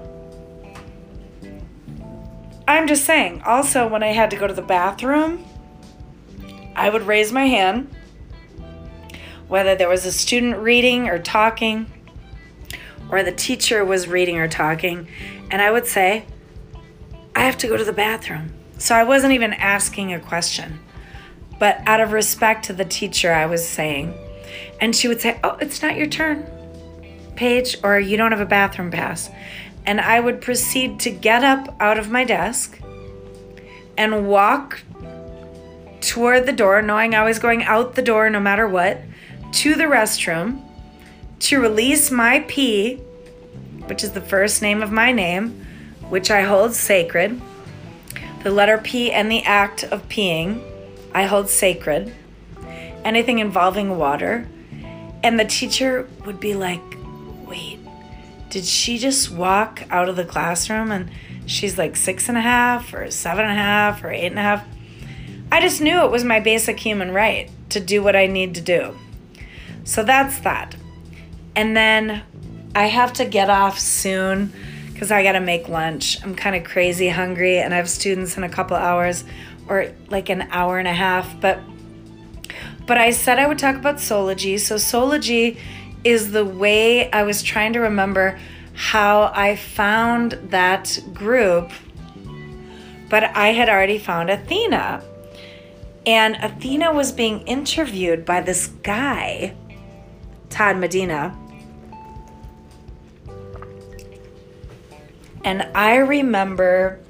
[2.67, 5.45] I'm just saying, also, when I had to go to the bathroom,
[6.75, 7.95] I would raise my hand,
[9.47, 11.87] whether there was a student reading or talking,
[13.13, 15.07] or the teacher was reading or talking,
[15.53, 16.27] and I would say,
[17.37, 18.53] I have to go to the bathroom.
[18.77, 20.81] So I wasn't even asking a question.
[21.61, 24.15] But out of respect to the teacher, I was saying,
[24.81, 26.47] and she would say, Oh, it's not your turn,
[27.37, 29.31] Paige, or you don't have a bathroom pass.
[29.87, 32.79] And I would proceed to get up out of my desk
[33.97, 34.83] and walk
[36.01, 39.01] toward the door, knowing I was going out the door no matter what,
[39.53, 40.63] to the restroom
[41.41, 42.97] to release my P,
[43.87, 45.67] which is the first name of my name,
[46.09, 47.41] which I hold sacred.
[48.43, 50.63] The letter P and the act of peeing
[51.15, 52.15] I hold sacred,
[53.05, 54.47] anything involving water.
[55.23, 56.83] And the teacher would be like,
[57.47, 57.79] wait,
[58.49, 61.11] did she just walk out of the classroom and
[61.47, 64.43] she's like six and a half or seven and a half or eight and a
[64.43, 64.67] half?
[65.53, 68.61] I just knew it was my basic human right to do what I need to
[68.61, 68.97] do.
[69.85, 70.77] So that's that.
[71.57, 72.23] And then
[72.75, 74.53] I have to get off soon
[74.93, 76.23] because I got to make lunch.
[76.23, 79.25] I'm kind of crazy hungry and I have students in a couple hours
[79.69, 81.41] or like an hour and a half.
[81.41, 81.59] But
[82.87, 84.59] but I said I would talk about Soulogy.
[84.59, 85.59] So Soulogy
[86.05, 88.39] is the way I was trying to remember
[88.75, 91.71] how I found that group.
[93.09, 95.05] But I had already found Athena.
[96.07, 99.55] And Athena was being interviewed by this guy,
[100.49, 101.37] Todd Medina.
[105.45, 107.01] And I remember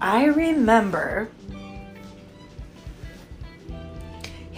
[0.00, 1.28] I remember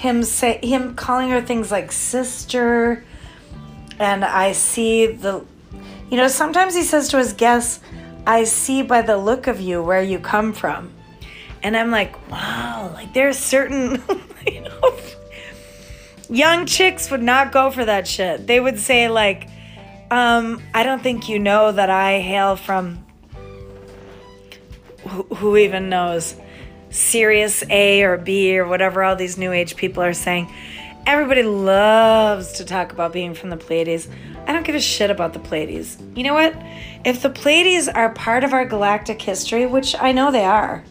[0.05, 3.03] him say him calling her things like sister.
[3.99, 5.43] And I see the
[6.11, 7.81] you know sometimes he says to his guests
[8.27, 10.93] I see by the look of you where you come from.
[11.62, 14.03] And I'm like wow like there's certain
[14.47, 14.97] you know
[16.29, 18.47] young chicks would not go for that shit.
[18.47, 19.49] They would say like
[20.11, 23.07] um I don't think you know that I hail from
[25.09, 26.37] who, who even knows?
[26.94, 30.48] Sirius A or B or whatever all these new age people are saying.
[31.07, 34.09] Everybody loves to talk about being from the Pleiades.
[34.46, 35.98] I don't give a shit about the Pleiades.
[36.14, 36.54] You know what?
[37.04, 40.85] If the Pleiades are part of our galactic history, which I know they are,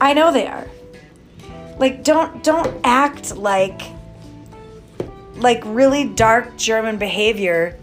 [0.00, 0.66] I know they are.
[1.78, 3.82] Like don't don't act like
[5.36, 7.78] like really dark German behavior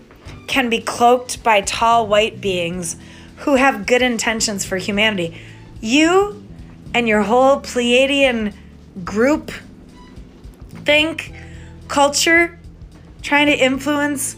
[0.48, 2.98] can be cloaked by tall white beings
[3.38, 5.40] who have good intentions for humanity.
[5.80, 6.45] You
[6.96, 8.54] and your whole Pleiadian
[9.04, 9.52] group
[10.86, 11.34] think,
[11.90, 12.58] culture,
[13.22, 14.38] trying to influence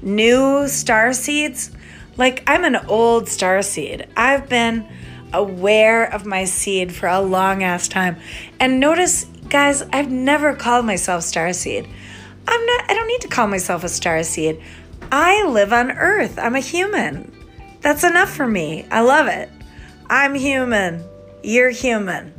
[0.00, 1.72] new star seeds.
[2.16, 4.06] Like, I'm an old star seed.
[4.16, 4.86] I've been
[5.32, 8.16] aware of my seed for a long ass time.
[8.60, 11.88] And notice, guys, I've never called myself star seed.
[12.46, 14.62] I'm not, I don't need to call myself a star seed.
[15.10, 16.38] I live on Earth.
[16.38, 17.32] I'm a human.
[17.80, 18.86] That's enough for me.
[18.92, 19.50] I love it.
[20.08, 21.09] I'm human.
[21.42, 22.32] You're human.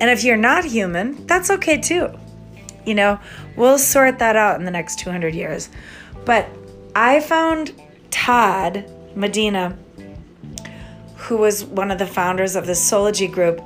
[0.00, 2.10] And if you're not human, that's okay too.
[2.84, 3.20] You know,
[3.56, 5.68] we'll sort that out in the next 200 years.
[6.24, 6.48] But
[6.94, 7.72] I found
[8.10, 9.76] Todd Medina,
[11.16, 13.60] who was one of the founders of the Soulogy group,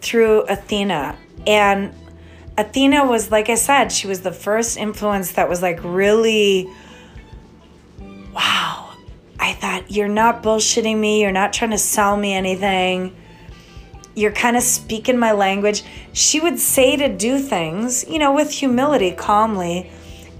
[0.00, 1.16] through Athena.
[1.46, 1.94] And
[2.58, 6.68] Athena was, like I said, she was the first influence that was like really,
[8.32, 8.81] wow.
[9.42, 11.20] I thought, you're not bullshitting me.
[11.20, 13.16] You're not trying to sell me anything.
[14.14, 15.82] You're kind of speaking my language.
[16.12, 19.90] She would say to do things, you know, with humility, calmly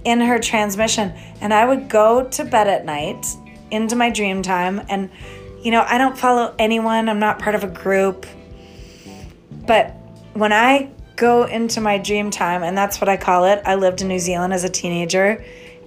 [0.05, 1.11] in her transmission.
[1.41, 3.25] And I would go to bed at night
[3.71, 4.81] into my dream time.
[4.87, 5.09] And,
[5.61, 8.25] you know, I don't follow anyone, I'm not part of a group.
[9.67, 9.91] But
[10.33, 14.01] when I go into my dream time, and that's what I call it, I lived
[14.01, 15.43] in New Zealand as a teenager.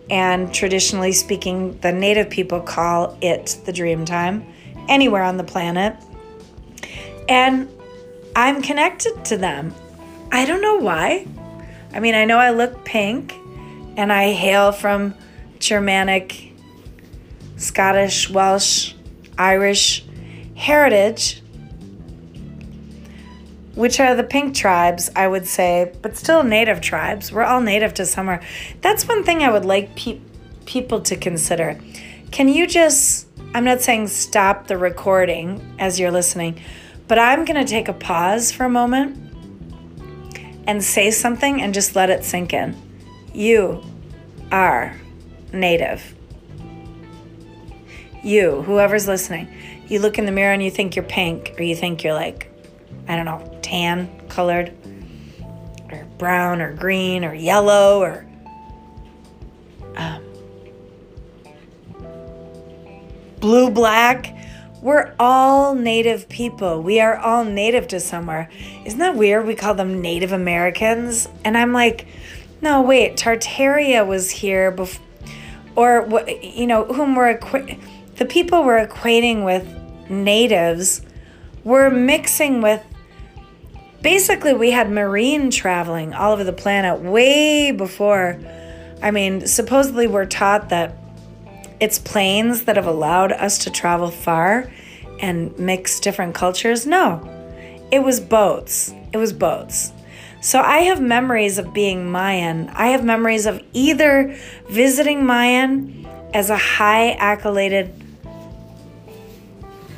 [0.08, 4.46] And traditionally speaking, the native people call it the dream time
[4.88, 5.96] anywhere on the planet.
[7.28, 7.68] And
[8.36, 9.74] I'm connected to them.
[10.30, 11.26] I don't know why.
[11.92, 13.34] I mean, I know I look pink
[13.96, 15.14] and I hail from
[15.58, 16.52] Germanic,
[17.56, 18.92] Scottish, Welsh,
[19.38, 20.04] Irish
[20.54, 21.42] heritage,
[23.76, 27.30] which are the pink tribes, I would say, but still native tribes.
[27.30, 28.42] We're all native to somewhere.
[28.80, 30.18] That's one thing I would like pe-
[30.64, 31.78] people to consider.
[32.30, 36.58] Can you just, I'm not saying stop the recording as you're listening,
[37.06, 39.22] but I'm going to take a pause for a moment
[40.66, 42.74] and say something and just let it sink in.
[43.34, 43.84] You
[44.50, 44.98] are
[45.52, 46.14] native.
[48.22, 49.48] You, whoever's listening,
[49.86, 52.50] you look in the mirror and you think you're pink or you think you're like,
[53.08, 54.72] I don't know, tan colored
[55.90, 58.26] or brown or green or yellow or
[59.96, 60.24] um,
[63.40, 64.34] blue black.
[64.82, 66.82] We're all native people.
[66.82, 68.48] We are all native to somewhere.
[68.84, 69.46] Isn't that weird?
[69.46, 71.28] We call them Native Americans.
[71.44, 72.06] And I'm like,
[72.60, 75.02] no, wait, Tartaria was here before,
[75.74, 77.38] or, you know, whom we're,
[78.16, 79.66] the people we're equating with
[80.08, 81.02] natives,
[81.64, 82.82] we're mixing with
[84.02, 88.38] basically we had marine traveling all over the planet way before.
[89.02, 90.96] I mean supposedly we're taught that
[91.80, 94.70] it's planes that have allowed us to travel far
[95.20, 96.86] and mix different cultures.
[96.86, 97.32] No
[97.90, 98.92] it was boats.
[99.12, 99.92] It was boats.
[100.40, 102.68] So i have memories of being mayan.
[102.70, 104.36] I have memories of either
[104.68, 107.92] visiting mayan as a high accoladed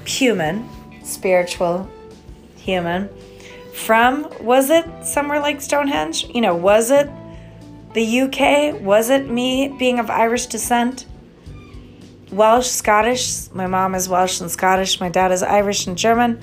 [0.05, 0.67] human
[1.05, 1.89] spiritual
[2.57, 3.09] human
[3.79, 6.27] from was it somewhere like Stonehenge?
[6.35, 7.09] You know, was it
[7.95, 8.81] the UK?
[8.81, 11.07] Was it me being of Irish descent?
[12.31, 13.51] Welsh, Scottish.
[13.53, 15.01] My mom is Welsh and Scottish.
[15.01, 16.43] My dad is Irish and German.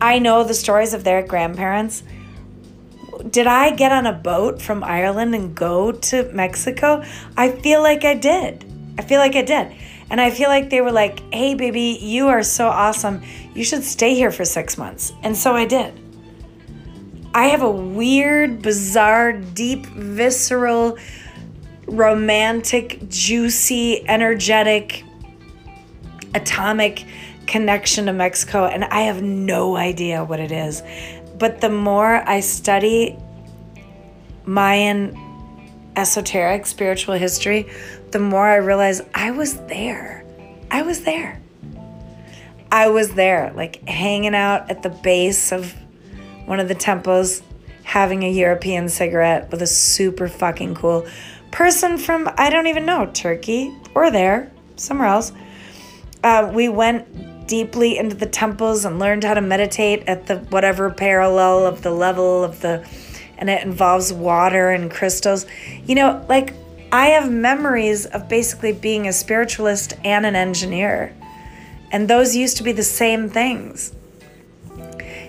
[0.00, 2.02] I know the stories of their grandparents.
[3.28, 7.04] Did I get on a boat from Ireland and go to Mexico?
[7.36, 8.64] I feel like I did.
[8.98, 9.72] I feel like I did.
[10.10, 13.22] And I feel like they were like, hey, baby, you are so awesome.
[13.54, 15.12] You should stay here for six months.
[15.22, 15.98] And so I did.
[17.32, 20.98] I have a weird, bizarre, deep, visceral,
[21.86, 25.04] romantic, juicy, energetic,
[26.34, 27.06] atomic
[27.46, 30.82] connection to Mexico, and I have no idea what it is.
[31.38, 33.16] But the more I study
[34.44, 35.16] Mayan
[35.96, 37.70] esoteric spiritual history,
[38.12, 40.24] the more I realized I was there.
[40.70, 41.40] I was there.
[42.72, 45.74] I was there, like hanging out at the base of
[46.46, 47.42] one of the temples,
[47.82, 51.06] having a European cigarette with a super fucking cool
[51.50, 55.32] person from, I don't even know, Turkey or there, somewhere else.
[56.22, 60.90] Uh, we went deeply into the temples and learned how to meditate at the whatever
[60.90, 62.86] parallel of the level of the,
[63.38, 65.46] and it involves water and crystals.
[65.84, 66.54] You know, like
[66.92, 71.14] I have memories of basically being a spiritualist and an engineer.
[71.92, 73.92] And those used to be the same things.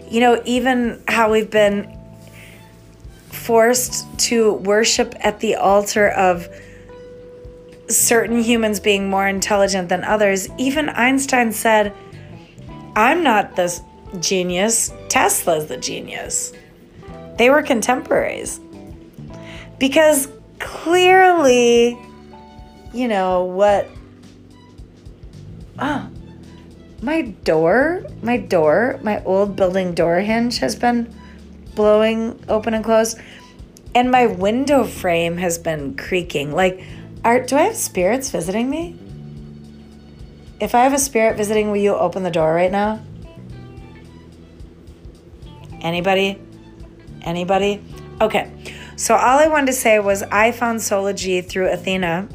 [0.09, 1.97] You know, even how we've been
[3.29, 6.47] forced to worship at the altar of
[7.87, 10.49] certain humans being more intelligent than others.
[10.57, 11.93] Even Einstein said,
[12.95, 13.81] I'm not the
[14.19, 16.53] genius, Tesla's the genius.
[17.37, 18.59] They were contemporaries.
[19.79, 20.27] Because
[20.61, 21.97] clearly,
[22.93, 23.89] you know, what.
[25.79, 26.09] Oh,
[27.01, 31.13] my door, my door, my old building door hinge has been
[31.75, 33.17] blowing open and closed,
[33.95, 36.51] and my window frame has been creaking.
[36.51, 36.83] Like,
[37.23, 38.95] are do I have spirits visiting me?
[40.59, 43.01] If I have a spirit visiting, will you open the door right now?
[45.81, 46.39] Anybody?
[47.23, 47.83] Anybody?
[48.21, 48.51] Okay.
[49.01, 52.29] So all I wanted to say was I found Soulogy through Athena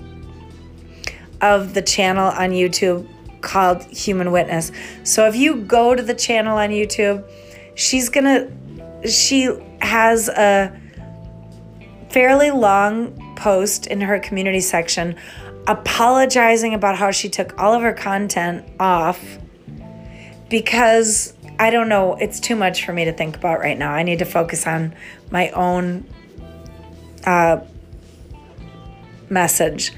[1.41, 3.09] of the channel on YouTube
[3.41, 4.73] called Human Witness.
[5.05, 7.23] So if you go to the channel on YouTube,
[7.77, 8.51] she's gonna
[9.09, 9.49] she
[9.81, 10.77] has a
[12.11, 15.14] fairly long post in her community section
[15.69, 19.39] apologizing about how she took all of her content off
[20.51, 23.93] because I don't know, it's too much for me to think about right now.
[23.93, 24.97] I need to focus on
[25.31, 26.05] my own
[27.27, 27.61] uh,
[29.29, 29.93] message.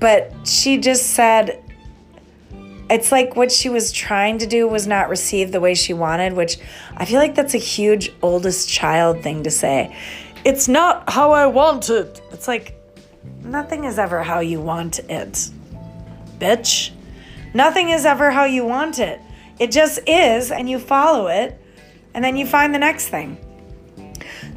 [0.00, 1.62] But she just said,
[2.88, 6.32] it's like what she was trying to do was not received the way she wanted,
[6.32, 6.58] which
[6.96, 9.94] I feel like that's a huge oldest child thing to say.
[10.44, 12.22] It's not how I want it.
[12.32, 12.74] It's like,
[13.42, 15.50] nothing is ever how you want it,
[16.38, 16.92] bitch.
[17.52, 19.20] Nothing is ever how you want it.
[19.58, 21.60] It just is, and you follow it,
[22.14, 23.36] and then you find the next thing.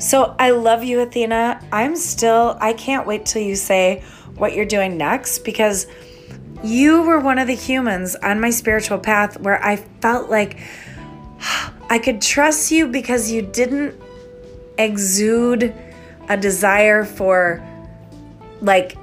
[0.01, 1.63] So I love you, Athena.
[1.71, 4.03] I'm still, I can't wait till you say
[4.35, 5.85] what you're doing next because
[6.63, 10.57] you were one of the humans on my spiritual path where I felt like
[11.87, 14.01] I could trust you because you didn't
[14.79, 15.71] exude
[16.29, 17.63] a desire for,
[18.59, 18.97] like,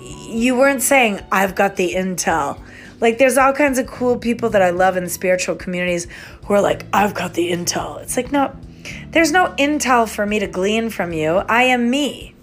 [0.00, 2.60] you weren't saying, I've got the intel.
[3.00, 6.08] Like, there's all kinds of cool people that I love in spiritual communities
[6.44, 8.02] who are like, I've got the intel.
[8.02, 8.56] It's like, no,
[9.10, 11.36] there's no intel for me to glean from you.
[11.48, 12.34] I am me.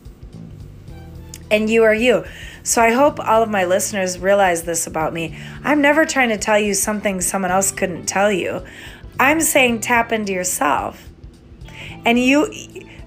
[1.49, 2.23] And you are you.
[2.63, 5.37] So I hope all of my listeners realize this about me.
[5.63, 8.63] I'm never trying to tell you something someone else couldn't tell you.
[9.19, 11.09] I'm saying tap into yourself.
[12.05, 12.51] And you,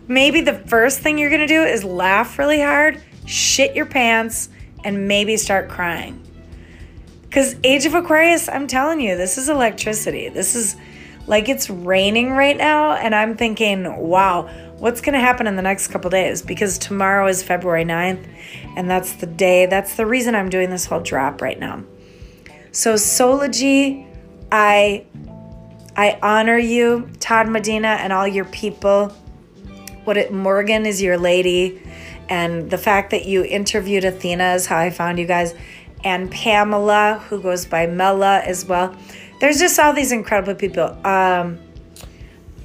[0.06, 4.48] maybe the first thing you're going to do is laugh really hard, shit your pants,
[4.84, 6.20] and maybe start crying.
[7.22, 10.28] Because Age of Aquarius, I'm telling you, this is electricity.
[10.28, 10.76] This is
[11.26, 12.92] like it's raining right now.
[12.92, 14.48] And I'm thinking, wow,
[14.78, 16.42] what's going to happen in the next couple days?
[16.42, 18.26] Because tomorrow is February 9th.
[18.76, 21.84] And that's the day, that's the reason I'm doing this whole drop right now.
[22.72, 24.06] So, Soulogy,
[24.50, 25.06] I.
[25.96, 29.10] I honor you, Todd Medina, and all your people.
[30.02, 31.80] What it, Morgan is your lady,
[32.28, 35.54] and the fact that you interviewed Athena is how I found you guys
[36.04, 38.94] and Pamela, who goes by Mela as well.
[39.40, 40.96] There's just all these incredible people.
[41.06, 41.58] Um,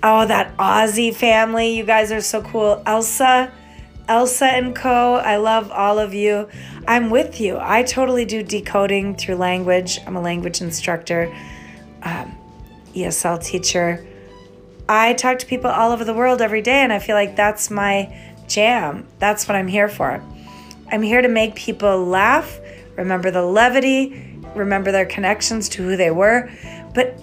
[0.03, 2.81] oh, that Aussie family, you guys are so cool.
[2.85, 3.51] Elsa,
[4.07, 5.15] Elsa and Co.
[5.15, 6.47] I love all of you.
[6.87, 7.57] I'm with you.
[7.59, 9.99] I totally do decoding through language.
[10.05, 11.35] I'm a language instructor,
[12.03, 12.35] um,
[12.93, 14.05] ESL teacher.
[14.87, 17.69] I talk to people all over the world every day, and I feel like that's
[17.69, 19.07] my jam.
[19.19, 20.23] That's what I'm here for.
[20.91, 22.59] I'm here to make people laugh
[22.99, 24.28] remember the levity,
[24.59, 26.51] remember their connections to who they were,
[26.93, 27.19] but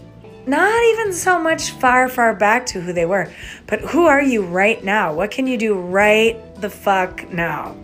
[0.47, 3.33] not even so much far, far back to who they were.
[3.67, 5.13] But who are you right now?
[5.13, 7.77] What can you do right the fuck now?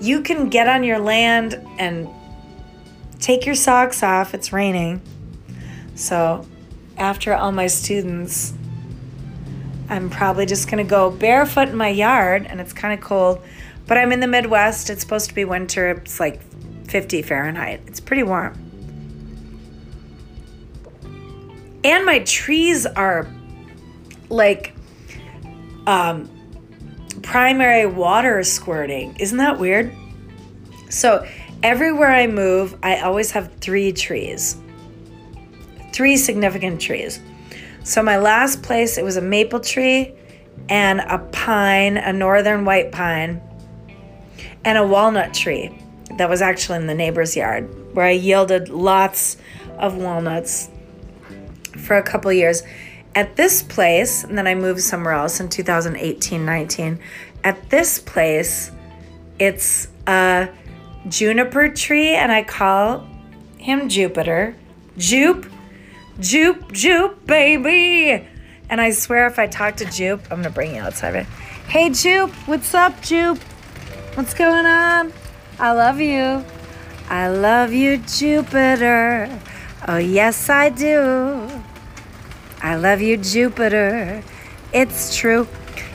[0.00, 2.08] You can get on your land and
[3.18, 4.34] take your socks off.
[4.34, 5.00] It's raining.
[5.94, 6.46] So,
[6.96, 8.52] after all my students,
[9.88, 13.42] I'm probably just going to go barefoot in my yard and it's kind of cold.
[13.86, 14.90] But I'm in the Midwest.
[14.90, 15.90] It's supposed to be winter.
[15.90, 16.40] It's like
[16.86, 17.80] 50 Fahrenheit.
[17.86, 18.54] It's pretty warm.
[21.84, 23.28] And my trees are
[24.28, 24.74] like
[25.86, 26.28] um,
[27.22, 29.16] primary water squirting.
[29.20, 29.92] Isn't that weird?
[30.88, 31.26] So,
[31.62, 34.56] everywhere I move, I always have three trees,
[35.92, 37.20] three significant trees.
[37.84, 40.12] So, my last place, it was a maple tree
[40.68, 43.40] and a pine, a northern white pine
[44.64, 45.78] and a walnut tree
[46.18, 49.36] that was actually in the neighbor's yard where I yielded lots
[49.78, 50.70] of walnuts
[51.84, 52.62] for a couple years.
[53.14, 56.98] At this place, and then I moved somewhere else in 2018 19.
[57.44, 58.70] At this place,
[59.38, 60.50] it's a
[61.08, 63.06] juniper tree, and I call
[63.56, 64.54] him Jupiter.
[64.98, 65.46] Jupe,
[66.20, 68.26] Jupe, Jupe, baby.
[68.68, 71.24] And I swear if I talk to Jupe, I'm gonna bring you outside.
[71.68, 73.38] Hey, Jupe, what's up, Jupe?
[74.14, 75.12] What's going on?
[75.58, 76.44] I love you.
[77.08, 79.40] I love you, Jupiter.
[79.88, 81.48] Oh, yes, I do.
[82.60, 84.22] I love you, Jupiter.
[84.74, 85.48] It's true.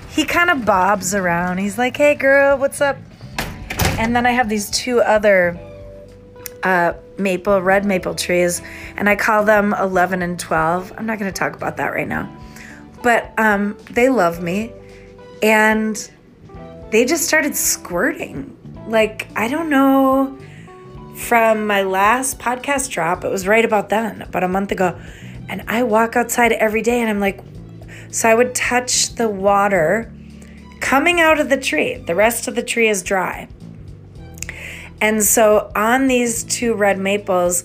[0.10, 1.60] He kind of bobs around.
[1.60, 2.98] He's like, hey, girl, what's up?
[4.00, 5.60] And then I have these two other
[6.64, 8.64] uh, maple, red maple trees,
[8.96, 10.94] and I call them 11 and 12.
[10.98, 12.36] I'm not going to talk about that right now.
[13.04, 14.72] But um, they love me.
[15.44, 16.10] And
[16.90, 18.58] they just started squirting.
[18.92, 20.38] Like, I don't know
[21.16, 25.00] from my last podcast drop, it was right about then, about a month ago.
[25.48, 27.40] And I walk outside every day and I'm like,
[28.12, 30.12] so I would touch the water
[30.82, 31.96] coming out of the tree.
[31.96, 33.48] The rest of the tree is dry.
[35.00, 37.64] And so on these two red maples,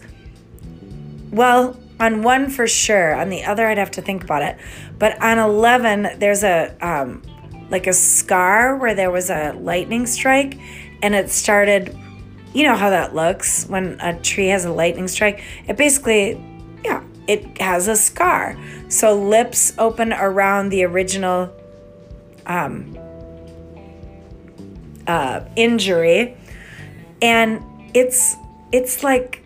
[1.32, 3.14] well, on one for sure.
[3.16, 4.58] On the other, I'd have to think about it.
[4.98, 7.22] But on 11, there's a um,
[7.70, 10.58] like a scar where there was a lightning strike
[11.02, 11.96] and it started.
[12.54, 15.42] You know how that looks when a tree has a lightning strike?
[15.68, 16.42] It basically,
[16.84, 18.56] yeah, it has a scar.
[18.88, 21.52] So lips open around the original
[22.46, 22.96] um,
[25.06, 26.36] uh, injury,
[27.20, 27.62] and
[27.94, 28.36] it's
[28.72, 29.42] it's like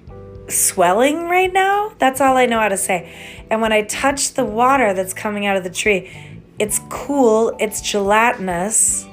[0.49, 1.93] swelling right now.
[1.99, 3.45] That's all I know how to say.
[3.51, 6.11] And when I touch the water that's coming out of the tree,
[6.59, 9.07] it's cool, it's gelatinous.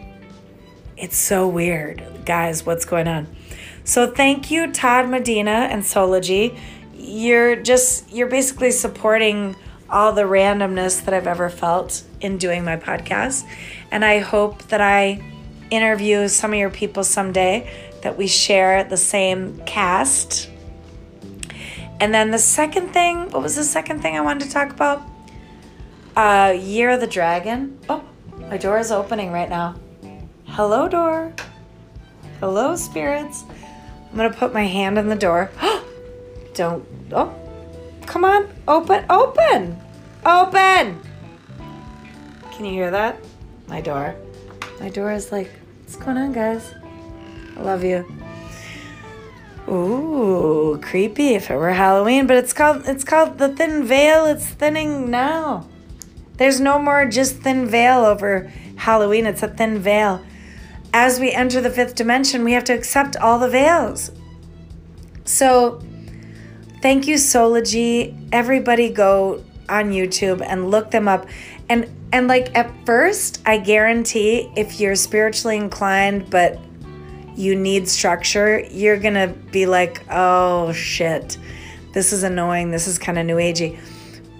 [0.97, 2.03] It's so weird.
[2.25, 3.27] Guys, what's going on?
[3.83, 6.57] So thank you, Todd Medina and Soulogy.
[6.93, 9.55] You're just, you're basically supporting
[9.89, 13.47] all the randomness that I've ever felt in doing my podcast.
[13.91, 15.23] And I hope that I
[15.69, 17.71] interview some of your people someday,
[18.01, 20.49] that we share the same cast
[21.99, 25.01] and then the second thing, what was the second thing I wanted to talk about?
[26.15, 27.79] Uh, Year of the Dragon.
[27.89, 28.03] Oh,
[28.49, 29.75] my door is opening right now.
[30.57, 31.33] Hello, door.
[32.39, 33.45] Hello, spirits.
[34.09, 35.51] I'm gonna put my hand in the door.
[36.55, 36.83] Don't.
[37.11, 37.31] Oh,
[38.07, 38.49] come on.
[38.67, 39.79] Open, open,
[40.25, 40.99] open.
[42.51, 43.19] Can you hear that?
[43.67, 44.15] My door.
[44.79, 45.51] My door is like,
[45.81, 46.73] what's going on, guys?
[47.55, 48.03] I love you.
[49.69, 54.25] Ooh, creepy if it were Halloween, but it's called it's called the thin veil.
[54.25, 55.67] It's thinning now.
[56.37, 59.27] There's no more just thin veil over Halloween.
[59.27, 60.23] It's a thin veil.
[60.99, 64.11] As we enter the fifth dimension, we have to accept all the veils.
[65.25, 65.79] So,
[66.81, 68.17] thank you, Soulogy.
[68.31, 71.27] Everybody go on YouTube and look them up.
[71.69, 76.57] And and like at first, I guarantee if you're spiritually inclined but
[77.35, 81.37] you need structure, you're going to be like, oh shit,
[81.93, 82.71] this is annoying.
[82.71, 83.79] This is kind of new agey.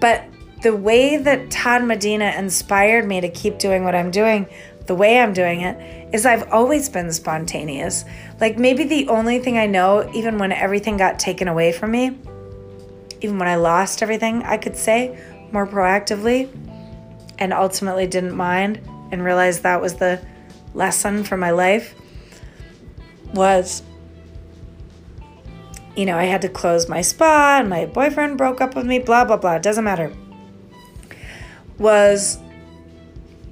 [0.00, 0.24] But
[0.62, 4.48] the way that Todd Medina inspired me to keep doing what I'm doing,
[4.88, 8.04] the way I'm doing it, is I've always been spontaneous.
[8.40, 12.18] Like maybe the only thing I know, even when everything got taken away from me,
[13.20, 15.18] even when I lost everything, I could say
[15.52, 16.50] more proactively
[17.38, 18.80] and ultimately didn't mind
[19.12, 20.20] and realized that was the
[20.74, 21.94] lesson for my life
[23.34, 23.82] was
[25.96, 29.00] you know, I had to close my spa and my boyfriend broke up with me,
[29.00, 29.58] blah, blah, blah.
[29.58, 30.12] Doesn't matter.
[31.76, 32.38] Was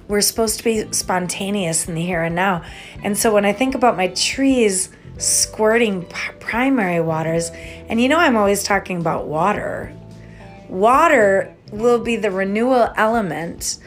[0.07, 2.63] we're supposed to be spontaneous in the here and now.
[3.03, 6.05] And so when I think about my trees squirting
[6.39, 7.49] primary waters,
[7.89, 9.93] and you know, I'm always talking about water,
[10.69, 13.79] water will be the renewal element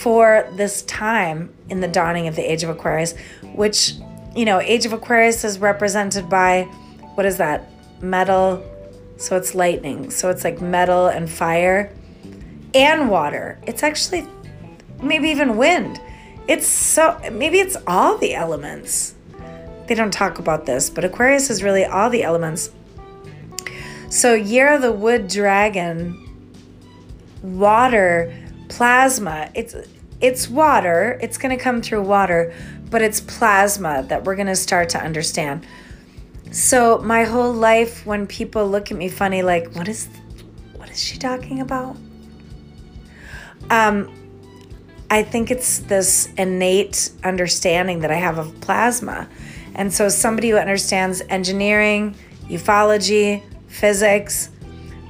[0.00, 3.14] for this time in the dawning of the age of Aquarius,
[3.54, 3.94] which
[4.38, 6.62] you know, Age of Aquarius is represented by
[7.14, 7.68] what is that?
[8.00, 8.64] Metal.
[9.16, 10.10] So it's lightning.
[10.10, 11.92] So it's like metal and fire
[12.72, 13.58] and water.
[13.66, 14.24] It's actually
[15.02, 16.00] maybe even wind.
[16.46, 19.14] It's so maybe it's all the elements.
[19.86, 22.70] They don't talk about this, but Aquarius is really all the elements.
[24.10, 26.26] So Year of the Wood Dragon,
[27.42, 28.34] water,
[28.68, 29.50] plasma.
[29.54, 29.74] It's
[30.20, 31.18] it's water.
[31.22, 32.54] It's going to come through water,
[32.90, 35.66] but it's plasma that we're going to start to understand.
[36.50, 40.08] So my whole life when people look at me funny like what is
[40.76, 41.96] what is she talking about?
[43.70, 44.17] Um
[45.10, 49.28] I think it's this innate understanding that I have of plasma.
[49.74, 52.14] And so somebody who understands engineering,
[52.48, 54.50] ufology, physics,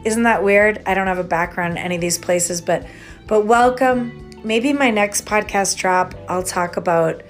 [0.05, 0.83] isn't that weird?
[0.87, 2.87] I don't have a background in any of these places, but
[3.27, 4.31] but welcome.
[4.45, 7.23] Maybe my next podcast drop, I'll talk about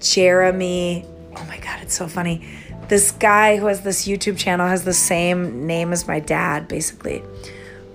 [0.00, 1.04] Jeremy.
[1.36, 2.46] Oh my God, it's so funny.
[2.88, 7.18] This guy who has this YouTube channel has the same name as my dad, basically.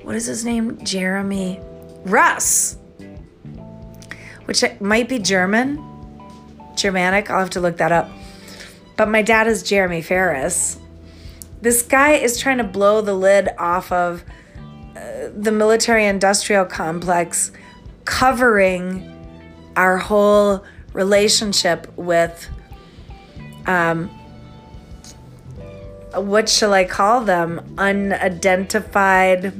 [0.04, 0.84] What is his name?
[0.84, 1.60] Jeremy
[2.06, 2.78] Russ,
[4.50, 5.78] which might be German,
[6.76, 7.30] Germanic.
[7.30, 8.10] I'll have to look that up.
[8.98, 10.80] But my dad is Jeremy Ferris.
[11.62, 14.24] This guy is trying to blow the lid off of
[14.98, 17.52] uh, the military industrial complex,
[18.06, 19.08] covering
[19.76, 22.50] our whole relationship with
[23.68, 24.08] um,
[26.16, 27.76] what shall I call them?
[27.78, 29.54] Unidentified.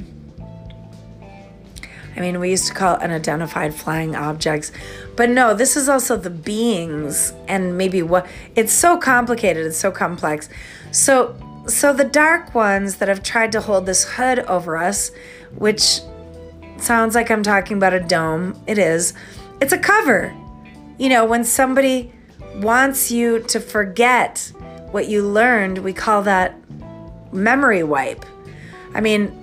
[2.16, 4.72] I mean, we used to call unidentified flying objects.
[5.16, 9.90] But no, this is also the beings and maybe what it's so complicated, it's so
[9.90, 10.48] complex.
[10.90, 11.36] So
[11.66, 15.12] so the dark ones that have tried to hold this hood over us,
[15.56, 16.00] which
[16.78, 19.12] sounds like I'm talking about a dome, it is.
[19.60, 20.34] It's a cover.
[20.98, 22.12] You know, when somebody
[22.56, 24.52] wants you to forget
[24.90, 26.54] what you learned, we call that
[27.32, 28.24] memory wipe.
[28.94, 29.39] I mean,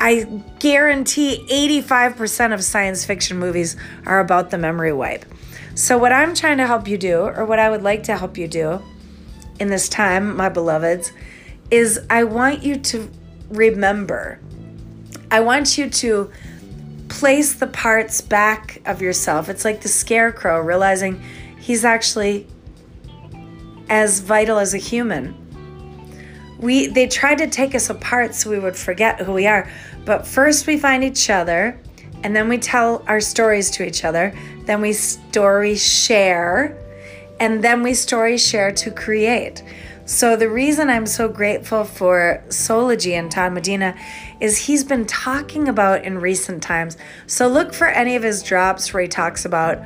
[0.00, 0.24] I
[0.58, 3.76] guarantee 85% of science fiction movies
[4.06, 5.26] are about the memory wipe.
[5.74, 8.36] So, what I'm trying to help you do, or what I would like to help
[8.36, 8.82] you do
[9.60, 11.12] in this time, my beloveds,
[11.70, 13.10] is I want you to
[13.50, 14.40] remember.
[15.30, 16.30] I want you to
[17.08, 19.48] place the parts back of yourself.
[19.48, 21.22] It's like the scarecrow realizing
[21.58, 22.46] he's actually
[23.88, 25.36] as vital as a human.
[26.58, 29.68] We they tried to take us apart so we would forget who we are.
[30.04, 31.80] But first we find each other
[32.22, 34.34] and then we tell our stories to each other.
[34.64, 36.76] Then we story share
[37.38, 39.62] and then we story share to create.
[40.04, 43.96] So the reason I'm so grateful for Soulogy and Todd Medina
[44.40, 46.98] is he's been talking about in recent times.
[47.26, 49.78] So look for any of his drops where he talks about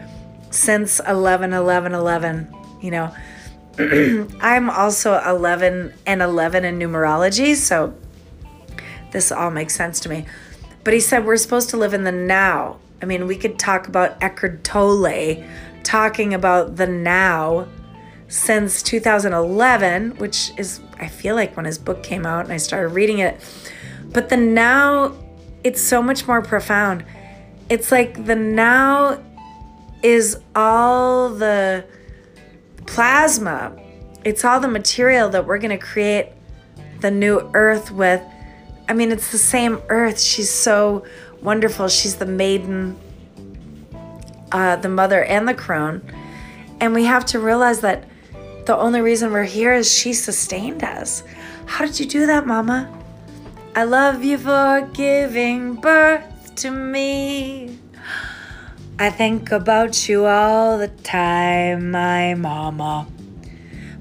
[0.51, 3.15] since 11 11 11, you know.
[4.41, 7.93] I'm also 11 and 11 in numerology, so
[9.15, 10.27] this all makes sense to me.
[10.83, 12.79] But he said we're supposed to live in the now.
[13.01, 15.43] I mean, we could talk about Eckhart Tolle
[15.85, 17.69] talking about the now
[18.29, 22.89] since 2011, which is, I feel like, when his book came out and I started
[22.89, 23.41] reading it.
[24.07, 25.15] But the now,
[25.62, 27.05] it's so much more profound.
[27.69, 29.23] It's like the now
[30.03, 31.85] is all the
[32.87, 33.81] plasma,
[34.25, 36.31] it's all the material that we're going to create
[37.01, 38.23] the new earth with.
[38.89, 40.20] I mean, it's the same earth.
[40.20, 41.05] She's so
[41.43, 41.89] wonderful.
[41.89, 42.97] She's the maiden,
[44.53, 46.03] uh, the mother, and the crone.
[46.80, 48.05] And we have to realize that
[48.66, 51.22] the only reason we're here is she sustained us.
[51.66, 52.91] How did you do that, Mama?
[53.76, 57.78] I love you for giving birth to me.
[58.99, 63.09] I think about you all the time, my mama.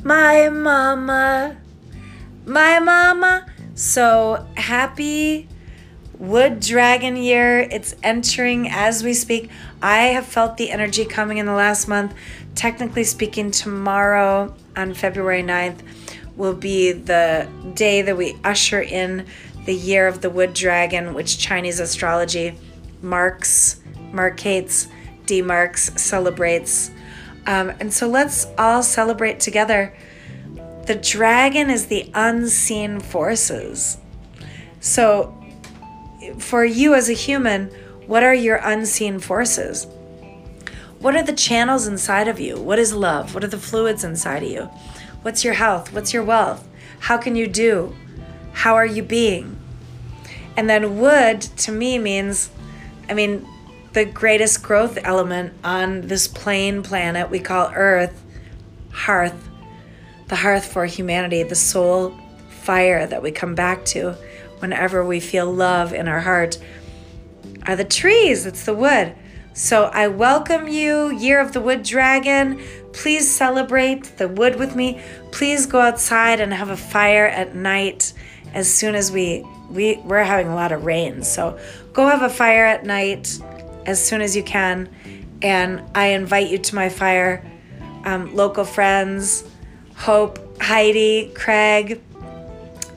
[0.03, 1.57] My mama.
[2.45, 3.45] My mama.
[3.75, 5.47] So happy
[6.17, 7.59] Wood Dragon year.
[7.59, 9.49] It's entering as we speak.
[9.81, 12.13] I have felt the energy coming in the last month
[12.55, 15.79] technically speaking, tomorrow on February 9th
[16.35, 19.25] will be the day that we usher in
[19.65, 22.57] the year of the wood dragon, which Chinese astrology
[23.01, 24.87] marks, markates,
[25.25, 26.91] demarks, celebrates.
[27.45, 29.93] Um, and so let's all celebrate together.
[30.85, 33.97] The dragon is the unseen forces.
[34.81, 35.33] So,
[36.39, 37.67] for you as a human,
[38.05, 39.87] what are your unseen forces?
[40.99, 42.57] What are the channels inside of you?
[42.57, 43.33] What is love?
[43.33, 44.63] What are the fluids inside of you?
[45.21, 45.93] What's your health?
[45.93, 46.67] What's your wealth?
[46.99, 47.95] How can you do?
[48.51, 49.57] How are you being?
[50.57, 52.49] And then wood to me means,
[53.09, 53.47] I mean,
[53.93, 58.21] the greatest growth element on this plain planet we call Earth,
[58.91, 59.49] hearth,
[60.33, 62.11] the hearth for humanity, the soul
[62.49, 64.13] fire that we come back to
[64.57, 66.57] whenever we feel love in our heart,
[67.67, 68.47] are the trees.
[68.47, 69.13] It's the wood.
[69.53, 72.59] So I welcome you, Year of the Wood Dragon.
[72.93, 74.99] Please celebrate the wood with me.
[75.31, 78.11] Please go outside and have a fire at night
[78.55, 81.21] as soon as we, we we're having a lot of rain.
[81.21, 81.59] So
[81.93, 83.37] go have a fire at night
[83.85, 84.89] as soon as you can.
[85.43, 87.47] And I invite you to my fire.
[88.05, 89.45] Um, local friends,
[90.03, 92.01] Hope, Heidi, Craig,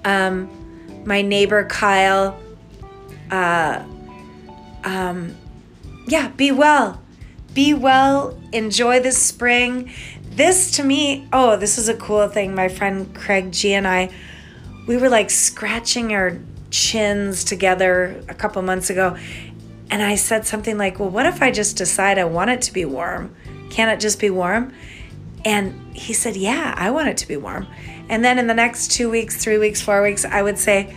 [0.04, 0.50] um,
[1.04, 2.36] my neighbor Kyle,
[3.30, 3.84] uh,
[4.82, 5.36] um,
[6.08, 7.00] yeah, be well.
[7.54, 8.36] Be well.
[8.52, 9.92] Enjoy this spring.
[10.30, 12.56] This to me, oh, this is a cool thing.
[12.56, 14.10] My friend Craig G and I,
[14.88, 16.36] we were like scratching our
[16.72, 19.16] chins together a couple months ago.
[19.92, 22.72] And I said something like, well, what if I just decide I want it to
[22.72, 23.32] be warm?
[23.70, 24.72] Can it just be warm?
[25.46, 27.68] And he said, yeah, I want it to be warm.
[28.08, 30.92] And then in the next two weeks, three weeks, four weeks, I would say,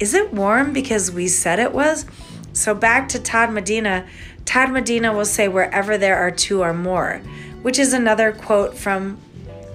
[0.00, 2.06] is it warm because we said it was?
[2.54, 4.06] So back to Todd Medina
[4.44, 7.20] Todd Medina will say, wherever there are two or more,
[7.62, 9.18] which is another quote from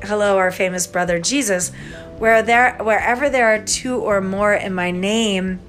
[0.03, 1.71] Hello, our famous brother Jesus,
[2.17, 5.59] where there wherever there are two or more in my name,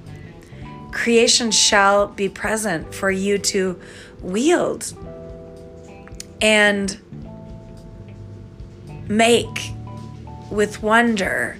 [0.92, 3.78] creation shall be present for you to
[4.22, 4.94] wield
[6.40, 6.98] and
[9.10, 9.72] make
[10.50, 11.58] with wonder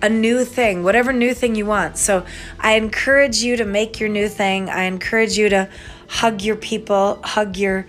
[0.00, 1.98] a new thing, whatever new thing you want.
[1.98, 2.24] So
[2.58, 4.70] I encourage you to make your new thing.
[4.70, 5.68] I encourage you to
[6.08, 7.86] hug your people, hug your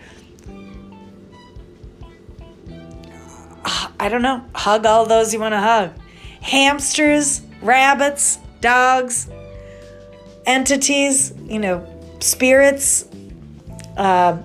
[4.00, 5.94] I don't know, hug all those you want to hug.
[6.42, 9.30] Hamsters, rabbits, dogs,
[10.46, 11.88] entities, you know,
[12.20, 13.08] spirits.
[13.96, 14.42] Uh,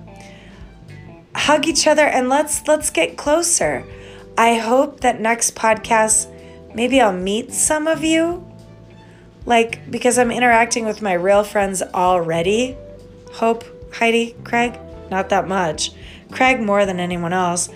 [1.35, 3.83] hug each other and let's let's get closer.
[4.39, 6.31] I hope that next podcast
[6.73, 8.45] maybe I'll meet some of you
[9.45, 12.77] Like, because I'm interacting with my real friends already.
[13.33, 14.79] Hope, Heidi, Craig,
[15.11, 15.91] not that much.
[16.31, 17.67] Craig more than anyone else.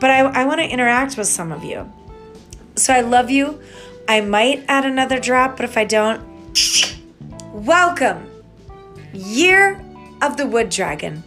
[0.00, 1.90] But I, I want to interact with some of you.
[2.76, 3.60] So I love you.
[4.08, 6.20] I might add another drop, but if I don't,
[7.52, 8.28] welcome.
[9.14, 9.80] Year
[10.20, 11.22] of the Wood Dragon.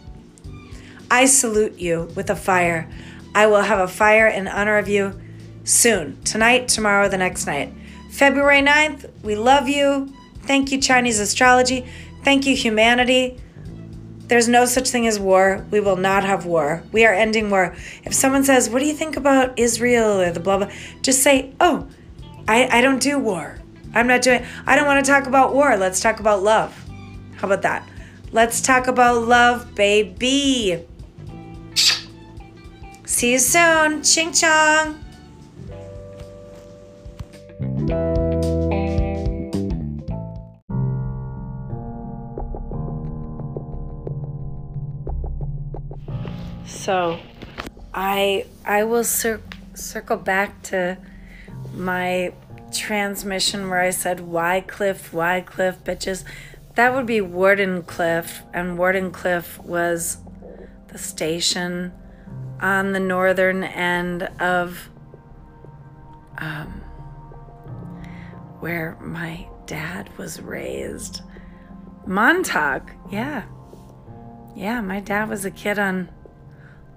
[1.10, 2.88] I salute you with a fire.
[3.38, 5.16] I will have a fire in honor of you
[5.62, 6.20] soon.
[6.24, 7.72] Tonight, tomorrow, the next night.
[8.10, 10.12] February 9th, we love you.
[10.42, 11.86] Thank you, Chinese astrology.
[12.24, 13.40] Thank you, humanity.
[14.26, 15.64] There's no such thing as war.
[15.70, 16.82] We will not have war.
[16.90, 17.76] We are ending war.
[18.02, 20.70] If someone says, What do you think about Israel or the blah blah,
[21.02, 21.86] just say, Oh,
[22.48, 23.60] I, I don't do war.
[23.94, 25.76] I'm not doing I don't want to talk about war.
[25.76, 26.74] Let's talk about love.
[27.36, 27.88] How about that?
[28.32, 30.87] Let's talk about love, baby.
[33.08, 34.02] See you soon.
[34.02, 35.02] Ching chong.
[46.66, 47.18] So,
[47.94, 49.40] I I will cir-
[49.72, 50.98] circle back to
[51.74, 52.34] my
[52.70, 56.24] transmission where I said Wycliffe, Wycliffe, bitches.
[56.74, 60.18] That would be Wardenclyffe, and Wardenclyffe was
[60.88, 61.92] the station
[62.60, 64.90] on the northern end of
[66.38, 66.80] um,
[68.60, 71.22] where my dad was raised.
[72.06, 73.44] Montauk, yeah.
[74.56, 76.08] Yeah, my dad was a kid on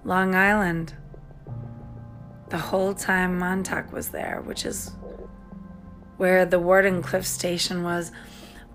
[0.04, 0.94] Long Island
[2.52, 4.92] the whole time Montauk was there, which is
[6.18, 8.12] where the Wardenclyffe station was.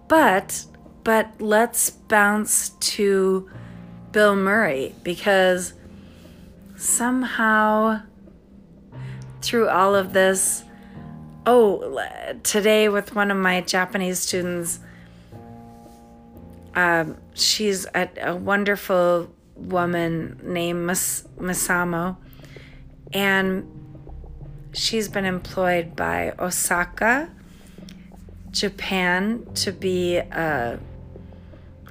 [0.09, 0.65] But
[1.05, 3.49] but let's bounce to
[4.11, 5.75] Bill Murray because
[6.77, 8.01] somehow
[9.43, 10.65] through all of this
[11.47, 12.01] oh
[12.43, 14.81] today with one of my Japanese students
[16.77, 22.19] um, she's a, a wonderful woman named Mas- Masamo,
[23.13, 23.67] and
[24.75, 27.31] she's been employed by Osaka,
[28.51, 30.79] Japan, to be a,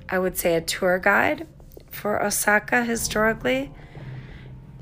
[0.07, 1.47] I would say, a tour guide
[1.89, 3.71] for Osaka historically.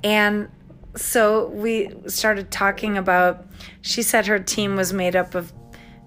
[0.03, 0.49] And
[0.95, 3.45] so we started talking about,
[3.81, 5.53] she said her team was made up of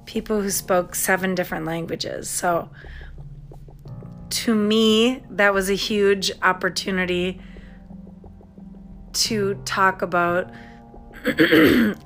[0.05, 2.31] people who spoke seven different languages.
[2.31, 2.71] So
[4.29, 7.41] to me, that was a huge opportunity
[9.13, 10.53] to talk about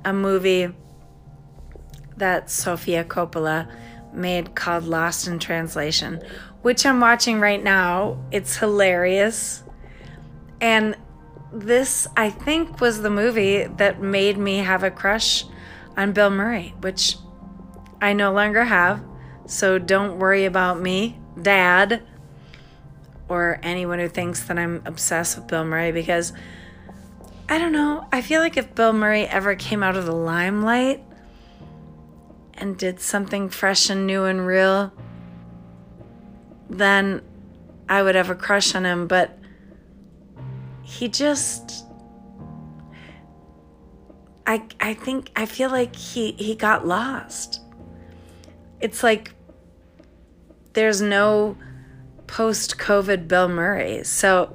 [0.05, 0.69] a movie
[2.17, 3.69] that Sofia Coppola
[4.13, 6.21] made called Lost in Translation,
[6.61, 8.23] which I'm watching right now.
[8.31, 9.63] It's hilarious.
[10.59, 10.95] And
[11.53, 15.45] this, I think, was the movie that made me have a crush
[15.97, 17.17] on Bill Murray, which
[18.01, 19.03] I no longer have.
[19.47, 22.03] So don't worry about me, Dad
[23.31, 26.33] or anyone who thinks that I'm obsessed with Bill Murray because
[27.47, 28.05] I don't know.
[28.11, 31.01] I feel like if Bill Murray ever came out of the limelight
[32.55, 34.91] and did something fresh and new and real,
[36.69, 37.21] then
[37.87, 39.07] I would have a crush on him.
[39.07, 39.37] But
[40.91, 41.85] he just.
[44.45, 47.61] I, I think I feel like he, he got lost.
[48.81, 49.33] It's like
[50.73, 51.57] there's no
[52.27, 54.03] post COVID Bill Murray.
[54.03, 54.51] So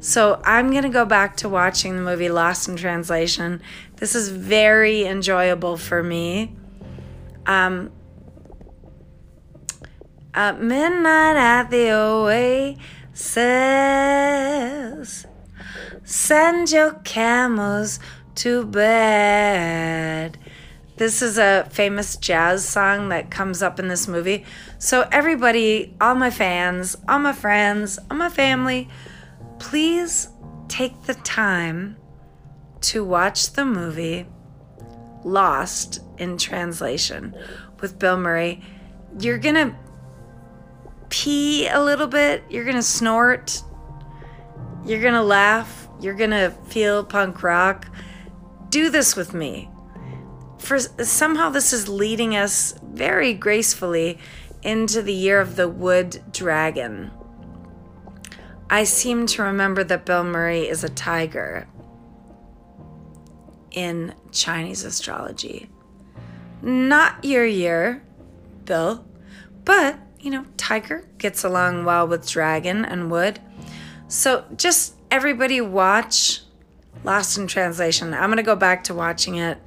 [0.00, 3.60] so I'm going to go back to watching the movie Lost in Translation.
[3.96, 6.54] This is very enjoyable for me.
[7.46, 7.92] Um
[10.34, 12.76] at midnight at the oasis,
[16.04, 17.98] send your camels
[18.36, 20.38] to bed.
[20.96, 24.44] This is a famous jazz song that comes up in this movie.
[24.78, 28.88] So, everybody, all my fans, all my friends, all my family,
[29.58, 30.28] please
[30.68, 31.96] take the time
[32.82, 34.26] to watch the movie
[35.24, 37.34] Lost in Translation
[37.80, 38.62] with Bill Murray.
[39.18, 39.74] You're going to
[41.08, 43.62] pee a little bit, you're going to snort,
[44.84, 47.86] you're going to laugh, you're to feel punk rock.
[48.70, 49.70] Do this with me
[50.60, 54.18] for somehow this is leading us very gracefully
[54.62, 57.10] into the year of the wood dragon.
[58.68, 61.66] I seem to remember that Bill Murray is a tiger
[63.72, 65.70] in Chinese astrology.
[66.62, 68.04] Not your year,
[68.64, 69.04] Bill,
[69.64, 73.40] but you know, tiger gets along well with dragon and wood.
[74.08, 76.42] So just everybody watch
[77.04, 78.14] Lost in Translation.
[78.14, 79.58] I'm going to go back to watching it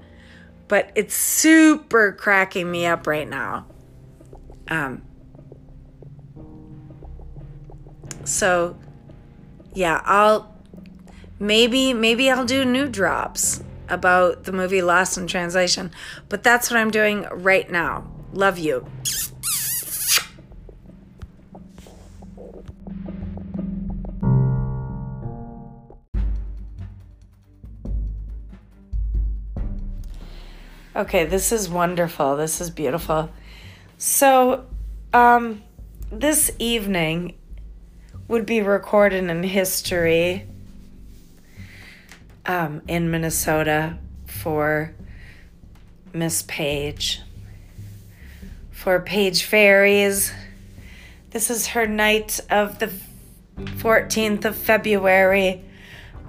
[0.67, 3.65] but it's super cracking me up right now.
[4.69, 5.03] Um,
[8.23, 8.77] so,
[9.73, 10.55] yeah, I'll
[11.39, 15.91] maybe maybe I'll do new drops about the movie Lost in Translation,
[16.29, 18.09] but that's what I'm doing right now.
[18.31, 18.87] Love you.
[30.95, 32.37] Okay, this is wonderful.
[32.37, 33.31] This is beautiful.
[33.97, 34.65] So,
[35.11, 35.63] um,
[36.11, 37.33] this evening
[38.27, 40.45] would be recorded in history
[42.45, 44.93] um, in Minnesota for
[46.13, 47.21] Miss Paige.
[48.69, 50.31] For Paige Ferris.
[51.31, 52.91] This is her night of the
[53.57, 55.63] 14th of February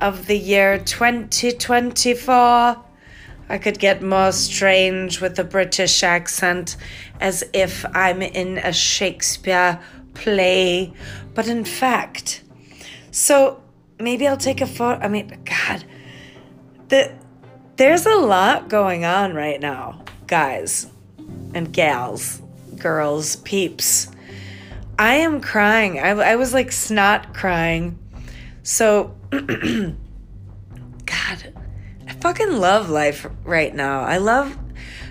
[0.00, 2.82] of the year 2024.
[3.48, 6.76] I could get more strange with a British accent
[7.20, 9.80] as if I'm in a Shakespeare
[10.14, 10.92] play.
[11.34, 12.42] But in fact,
[13.10, 13.62] so
[13.98, 15.04] maybe I'll take a photo.
[15.04, 15.84] I mean, God,
[16.88, 17.12] the,
[17.76, 20.86] there's a lot going on right now, guys
[21.54, 22.42] and gals,
[22.78, 24.10] girls, peeps.
[24.98, 25.98] I am crying.
[25.98, 27.98] I, I was like snot crying.
[28.62, 29.94] So, God,
[32.24, 34.00] fucking love life right now.
[34.00, 34.56] I love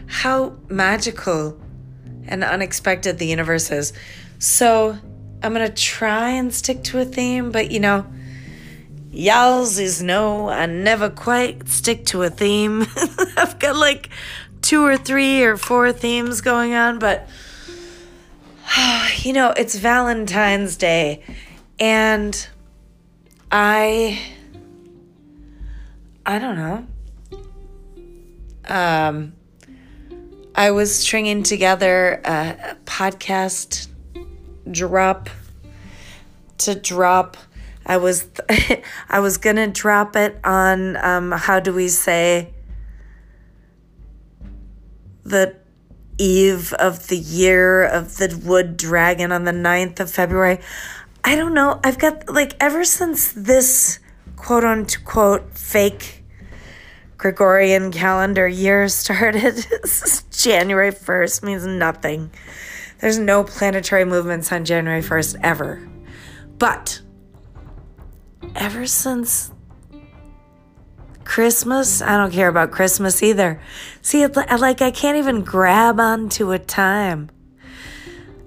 [0.07, 1.55] how magical
[2.25, 3.93] and unexpected the universe is.
[4.39, 4.97] So
[5.43, 8.07] I'm gonna try and stick to a theme, but you know,
[9.11, 12.81] y'all's is no, I never quite stick to a theme.
[13.37, 14.09] I've got like
[14.63, 17.29] two or three or four themes going on, but
[19.17, 21.21] you know, it's Valentine's Day
[21.79, 22.47] and
[23.51, 24.19] I
[26.25, 26.87] I don't know.
[28.67, 29.33] Um,
[30.55, 33.87] I was stringing together a, podcast
[34.69, 35.29] drop
[36.59, 37.37] to drop.
[37.85, 38.27] I was
[39.09, 42.53] I was gonna drop it on um, how do we say
[45.23, 45.55] the
[46.17, 50.59] eve of the year of the wood dragon on the 9th of February.
[51.23, 51.79] I don't know.
[51.83, 53.99] I've got like ever since this
[54.35, 56.22] quote unquote fake
[57.23, 59.55] Gregorian calendar year started,
[60.31, 62.29] January 1st means nothing.
[62.99, 65.87] There's no planetary movements on January 1st ever.
[66.59, 66.99] But
[68.57, 69.53] ever since
[71.23, 73.61] Christmas, I don't care about Christmas either.
[74.01, 77.29] See, like I can't even grab onto a time.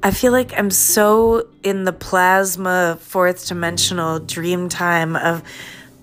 [0.03, 5.43] I feel like I'm so in the plasma fourth dimensional dream time of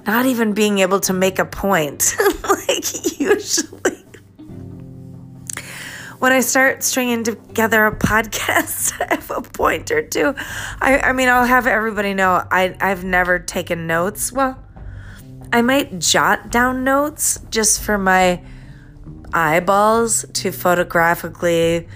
[0.06, 2.16] not even being able to make a point.
[2.44, 4.04] like, usually,
[6.20, 10.34] when I start stringing together a podcast, I have a point or two.
[10.82, 14.32] I, I mean, I'll have everybody know I, I've never taken notes.
[14.32, 14.62] Well,
[15.52, 18.42] I might jot down notes just for my
[19.34, 21.88] eyeballs to photographically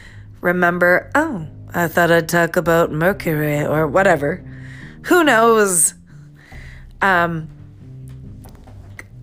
[0.41, 4.43] remember, oh, I thought I'd talk about Mercury or whatever.
[5.03, 5.93] Who knows?
[7.01, 7.49] Um,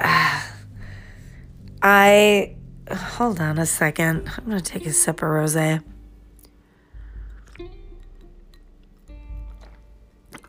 [1.82, 2.56] I
[2.90, 4.30] hold on a second.
[4.36, 5.82] I'm gonna take a sip of rosé.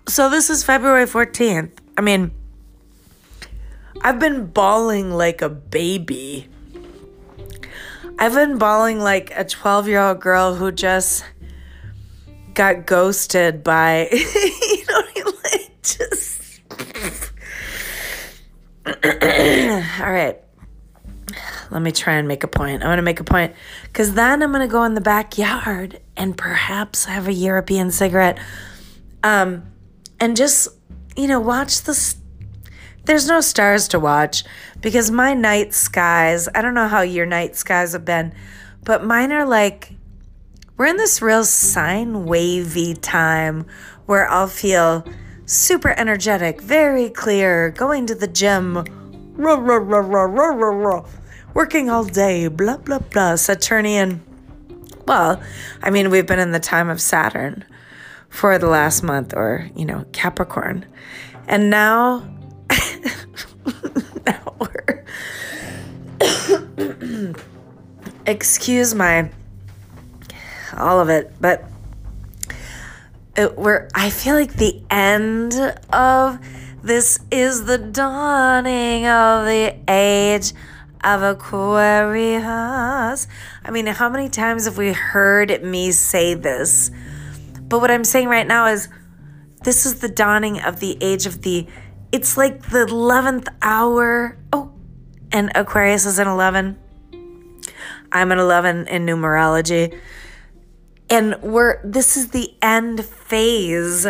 [0.07, 1.71] So this is February 14th.
[1.97, 2.31] I mean,
[4.01, 6.47] I've been bawling like a baby.
[8.19, 11.25] I've been bawling like a 12 year old girl who just
[12.53, 15.01] got ghosted by, you know,
[15.43, 16.61] like just.
[20.05, 20.39] All right.
[21.71, 22.83] Let me try and make a point.
[22.83, 25.99] I'm going to make a point because then I'm going to go in the backyard
[26.15, 28.37] and perhaps have a European cigarette
[29.23, 29.63] um,
[30.19, 30.67] and just,
[31.17, 32.17] you know, watch this.
[33.05, 34.43] There's no stars to watch
[34.79, 38.31] because my night skies, I don't know how your night skies have been,
[38.83, 39.91] but mine are like,
[40.77, 43.65] we're in this real sine wavy time
[44.05, 45.03] where I'll feel
[45.47, 48.83] super energetic, very clear, going to the gym,
[49.35, 51.05] rah, rah, rah, rah, rah, rah, rah,
[51.53, 54.21] working all day, blah, blah, blah, Saturnian.
[55.07, 55.41] Well,
[55.83, 57.63] I mean, we've been in the time of Saturn
[58.29, 60.85] for the last month, or, you know, Capricorn.
[61.47, 62.27] And now,
[64.25, 65.05] now we're,
[68.25, 69.29] excuse my,
[70.77, 71.69] all of it, but
[73.37, 75.53] it, we're I feel like the end
[75.91, 76.39] of
[76.85, 80.53] this is the dawning of the age
[81.03, 82.45] of Aquarius.
[83.63, 86.91] I mean, how many times have we heard me say this?
[87.63, 88.87] But what I'm saying right now is
[89.63, 91.65] this is the dawning of the age of the,
[92.11, 94.37] it's like the 11th hour.
[94.53, 94.71] Oh,
[95.31, 96.77] and Aquarius is an 11.
[98.11, 99.99] I'm an 11 in numerology.
[101.09, 104.05] And we're, this is the end phase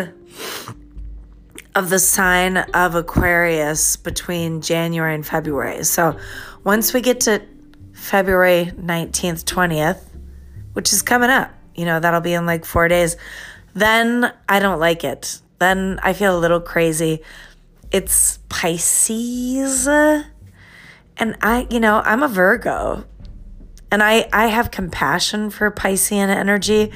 [1.76, 5.84] of the sign of Aquarius between January and February.
[5.84, 6.18] So
[6.64, 7.42] once we get to
[7.92, 10.00] February 19th, 20th,
[10.72, 13.18] which is coming up, you know, that'll be in like four days,
[13.74, 15.42] then I don't like it.
[15.58, 17.22] Then I feel a little crazy.
[17.90, 19.86] It's Pisces.
[19.86, 23.04] And I, you know, I'm a Virgo.
[23.90, 26.90] And I, I have compassion for Piscean energy,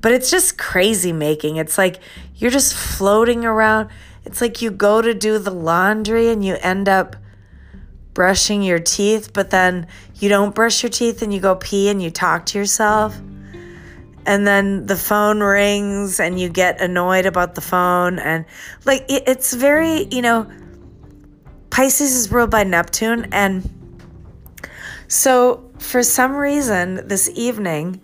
[0.00, 1.56] but it's just crazy making.
[1.56, 1.98] It's like
[2.36, 3.90] you're just floating around
[4.24, 7.16] it's like you go to do the laundry and you end up
[8.14, 12.02] brushing your teeth, but then you don't brush your teeth and you go pee and
[12.02, 13.18] you talk to yourself.
[14.26, 18.18] And then the phone rings and you get annoyed about the phone.
[18.18, 18.44] And
[18.84, 20.50] like it, it's very, you know,
[21.70, 23.28] Pisces is ruled by Neptune.
[23.32, 23.68] And
[25.08, 28.00] so for some reason this evening,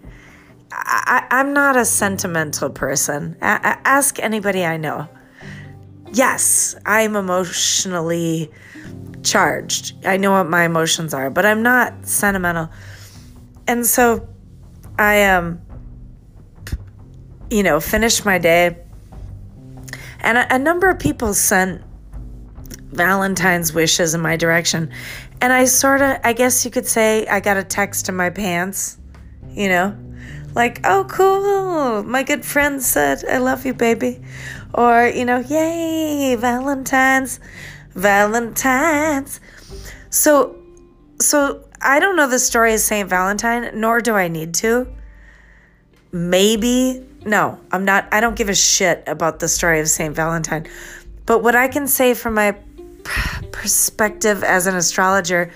[0.73, 3.37] I, am not a sentimental person.
[3.43, 5.09] A- ask anybody I know
[6.13, 8.51] yes, I'm emotionally
[9.23, 9.95] charged.
[10.05, 12.71] I know what my emotions are, but I'm not sentimental.
[13.67, 14.29] And so
[14.99, 15.61] I um
[17.51, 18.77] you know, finished my day.
[20.21, 21.83] And a, a number of people sent
[22.91, 24.91] Valentine's wishes in my direction.
[25.41, 28.31] And I sort of, I guess you could say, I got a text in my
[28.31, 28.99] pants,
[29.51, 29.97] you know,
[30.55, 32.03] like, oh, cool.
[32.05, 34.23] My good friend said, I love you, baby.
[34.75, 37.41] Or, you know, yay, Valentine's,
[37.95, 39.41] Valentine's.
[40.11, 40.57] So,
[41.21, 43.09] so I don't know the story of St.
[43.09, 44.87] Valentine, nor do I need to.
[46.13, 50.15] Maybe, no, I'm not, I don't give a shit about the story of St.
[50.15, 50.67] Valentine.
[51.27, 52.57] But what I can say from my
[53.53, 55.51] perspective as an astrologer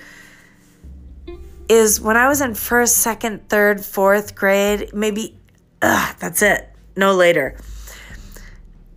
[1.69, 5.37] is when I was in first, second, third, fourth grade, maybe,
[5.81, 7.57] ugh, that's it, no later.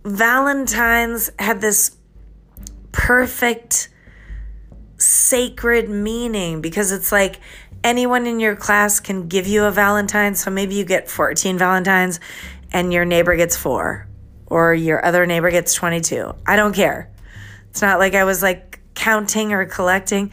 [0.05, 1.97] Valentine's had this
[2.91, 3.89] perfect
[4.97, 7.39] sacred meaning because it's like
[7.83, 10.35] anyone in your class can give you a Valentine.
[10.35, 12.19] So maybe you get 14 Valentines
[12.71, 14.07] and your neighbor gets four
[14.45, 16.33] or your other neighbor gets 22.
[16.45, 17.11] I don't care.
[17.71, 20.31] It's not like I was like counting or collecting.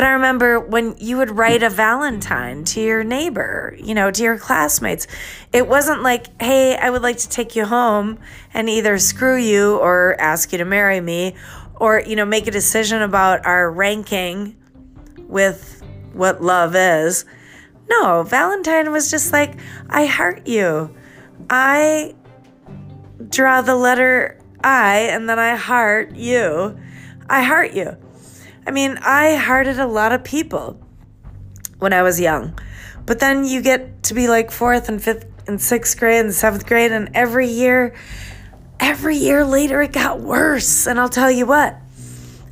[0.00, 4.22] But I remember when you would write a Valentine to your neighbor, you know, to
[4.22, 5.06] your classmates.
[5.52, 8.18] It wasn't like, hey, I would like to take you home
[8.54, 11.34] and either screw you or ask you to marry me
[11.74, 14.56] or, you know, make a decision about our ranking
[15.28, 15.82] with
[16.14, 17.26] what love is.
[17.90, 20.96] No, Valentine was just like, I heart you.
[21.50, 22.14] I
[23.28, 26.80] draw the letter I and then I heart you.
[27.28, 27.98] I heart you.
[28.70, 30.80] I mean, I hearted a lot of people
[31.80, 32.56] when I was young.
[33.04, 36.66] But then you get to be like fourth and fifth and sixth grade and seventh
[36.66, 37.96] grade, and every year,
[38.78, 40.86] every year later, it got worse.
[40.86, 41.80] And I'll tell you what,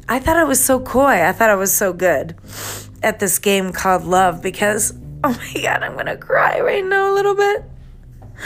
[0.08, 1.24] I thought I was so coy.
[1.24, 2.34] I thought I was so good
[3.00, 4.92] at this game called love because,
[5.22, 7.62] oh my God, I'm gonna cry right now a little bit.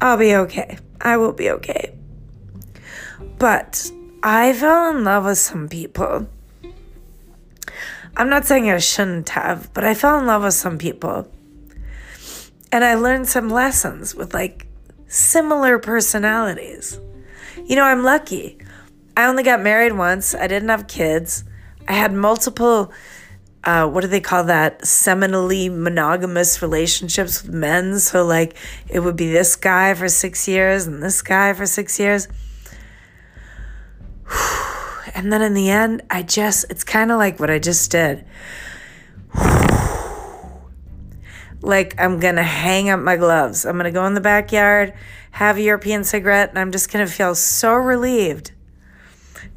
[0.00, 0.78] I'll be okay.
[1.00, 1.96] I will be okay.
[3.40, 3.90] But
[4.26, 6.26] I fell in love with some people.
[8.16, 11.28] I'm not saying I shouldn't have, but I fell in love with some people.
[12.72, 14.66] And I learned some lessons with like
[15.08, 16.98] similar personalities.
[17.66, 18.56] You know, I'm lucky.
[19.14, 21.44] I only got married once, I didn't have kids.
[21.86, 22.92] I had multiple,
[23.62, 24.80] uh, what do they call that?
[24.84, 27.98] Seminally monogamous relationships with men.
[28.00, 28.56] So, like,
[28.88, 32.26] it would be this guy for six years and this guy for six years.
[35.16, 38.24] And then in the end, I just, it's kind of like what I just did.
[41.60, 43.64] Like, I'm going to hang up my gloves.
[43.64, 44.92] I'm going to go in the backyard,
[45.30, 48.52] have a European cigarette, and I'm just going to feel so relieved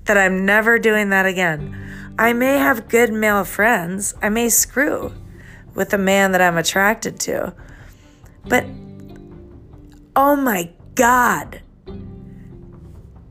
[0.05, 1.75] that I'm never doing that again.
[2.17, 5.13] I may have good male friends, I may screw
[5.75, 7.53] with a man that I'm attracted to,
[8.45, 8.65] but
[10.15, 11.61] oh my God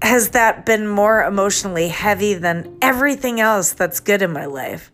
[0.07, 4.91] has that been more emotionally heavy than everything else that's good in my life.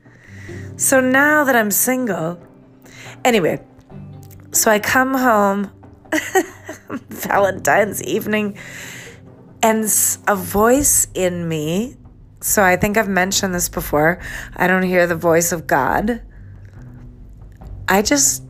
[0.77, 2.41] So now that I'm single,
[3.25, 3.61] anyway,
[4.53, 5.71] so I come home
[7.09, 8.59] Valentine's evening,
[9.63, 9.85] and
[10.29, 11.97] a voice in me
[12.41, 14.21] So I think I've mentioned this before.
[14.57, 16.21] I don't hear the voice of God.
[17.89, 18.43] I just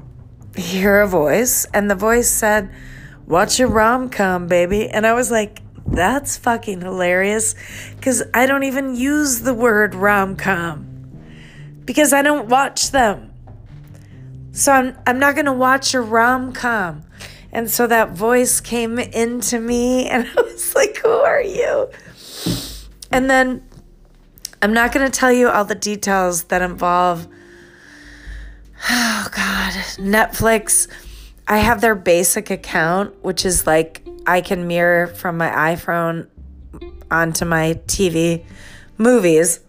[0.57, 2.71] hear a voice, and the voice said,
[3.27, 4.89] Watch your rom com, baby.
[4.89, 7.55] And I was like, That's fucking hilarious
[7.97, 10.93] because I don't even use the word rom com
[11.85, 13.33] because I don't watch them.
[14.53, 17.05] So I'm, I'm not going to watch a rom com.
[17.53, 21.91] And so that voice came into me, and I was like, Who are you?
[23.11, 23.63] And then
[24.63, 27.27] I'm not going to tell you all the details that involve,
[28.91, 30.89] oh God, Netflix.
[31.49, 36.29] I have their basic account, which is like I can mirror from my iPhone
[37.11, 38.45] onto my TV
[38.99, 39.61] movies.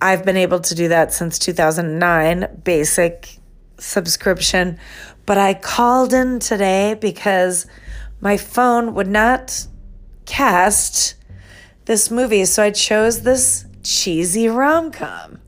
[0.00, 3.38] I've been able to do that since 2009, basic
[3.78, 4.78] subscription.
[5.26, 7.66] But I called in today because
[8.20, 9.66] my phone would not
[10.26, 11.14] cast
[11.84, 12.44] this movie.
[12.44, 15.40] So I chose this cheesy rom com.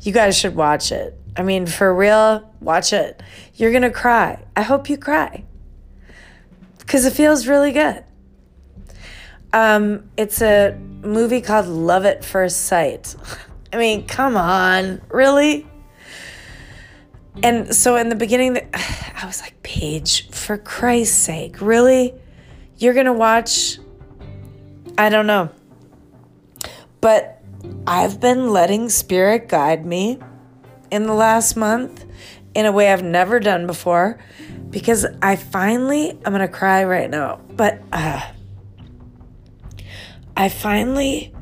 [0.00, 1.18] You guys should watch it.
[1.36, 3.22] I mean, for real, watch it.
[3.54, 4.44] You're going to cry.
[4.56, 5.44] I hope you cry
[6.86, 8.04] because it feels really good.
[9.52, 13.14] Um, it's a movie called Love at First Sight.
[13.72, 15.66] I mean, come on, really?
[17.42, 22.14] And so in the beginning, I was like, Paige, for Christ's sake, really?
[22.78, 23.78] You're going to watch?
[24.96, 25.50] I don't know.
[27.00, 27.42] But
[27.86, 30.18] I've been letting Spirit guide me
[30.90, 32.05] in the last month
[32.56, 34.18] in a way I've never done before
[34.70, 38.26] because I finally, I'm going to cry right now, but uh,
[40.34, 41.34] I finally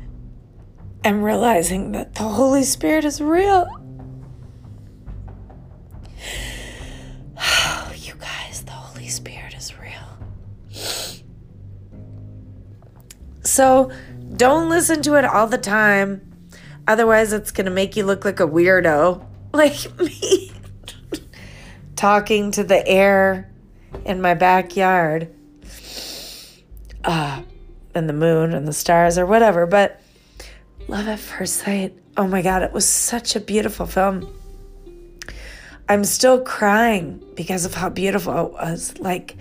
[1.04, 3.68] am realizing that the Holy Spirit is real.
[7.94, 10.18] you guys, the Holy Spirit is real.
[13.44, 13.92] So
[14.36, 16.48] don't listen to it all the time.
[16.88, 20.50] Otherwise, it's going to make you look like a weirdo, like me,
[22.04, 23.50] talking to the air
[24.04, 25.34] in my backyard,
[27.02, 27.40] uh,
[27.94, 29.64] and the moon and the stars or whatever.
[29.64, 30.02] But
[30.86, 34.28] Love at First Sight, oh my God, it was such a beautiful film.
[35.88, 38.98] I'm still crying because of how beautiful it was.
[38.98, 39.38] Like,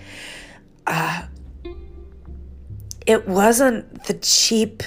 [0.86, 1.26] uh,
[3.06, 4.82] it wasn't the cheap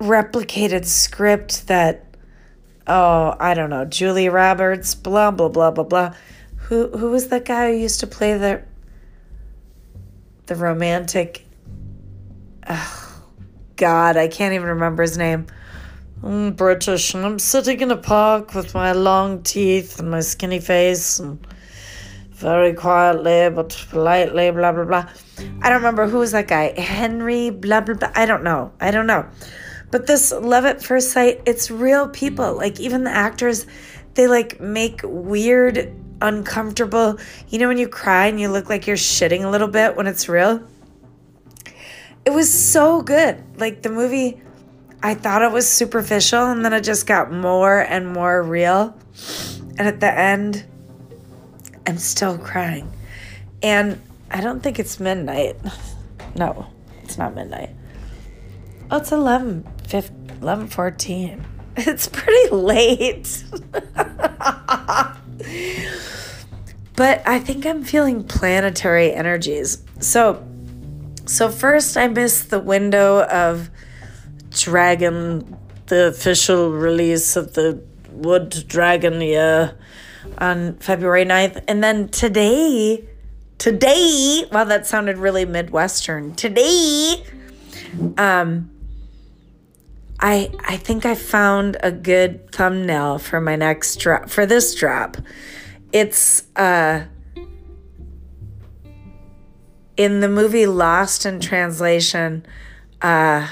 [0.00, 2.03] replicated script that
[2.86, 6.14] oh i don't know Julie roberts blah blah blah blah blah
[6.56, 8.62] who who was that guy who used to play the
[10.46, 11.46] the romantic
[12.68, 13.22] oh
[13.76, 15.46] god i can't even remember his name
[16.22, 20.60] I'm british and i'm sitting in a park with my long teeth and my skinny
[20.60, 21.44] face and
[22.34, 25.08] very quietly but politely, blah, blah, blah.
[25.62, 26.78] I don't remember who was that guy.
[26.78, 28.10] Henry, blah, blah, blah.
[28.14, 28.72] I don't know.
[28.80, 29.26] I don't know.
[29.94, 32.46] But this love at first sight, it's real people.
[32.46, 32.56] Mm.
[32.56, 33.64] Like, even the actors,
[34.14, 37.20] they like make weird, uncomfortable.
[37.48, 40.08] You know, when you cry and you look like you're shitting a little bit when
[40.08, 40.66] it's real?
[42.24, 43.40] It was so good.
[43.56, 44.42] Like, the movie,
[45.00, 48.98] I thought it was superficial, and then it just got more and more real.
[49.78, 50.64] And at the end,
[51.86, 52.92] I'm still crying.
[53.62, 55.54] And I don't think it's midnight.
[56.36, 56.66] No,
[57.04, 57.70] it's not midnight.
[58.90, 61.44] Oh, it's 11, 15, 11 14.
[61.76, 63.44] It's pretty late.
[66.94, 69.82] but I think I'm feeling planetary energies.
[69.98, 70.46] So,
[71.26, 73.70] so first I missed the window of
[74.50, 75.56] Dragon,
[75.86, 77.82] the official release of the
[78.12, 79.72] Wood Dragon, yeah
[80.38, 81.62] on February 9th.
[81.68, 83.04] And then today,
[83.58, 86.34] today, wow, that sounded really Midwestern.
[86.34, 87.24] Today,
[88.18, 88.70] um,
[90.20, 95.16] I I think I found a good thumbnail for my next drop for this drop.
[95.92, 97.04] It's uh
[99.96, 102.44] in the movie Lost in Translation,
[103.02, 103.48] uh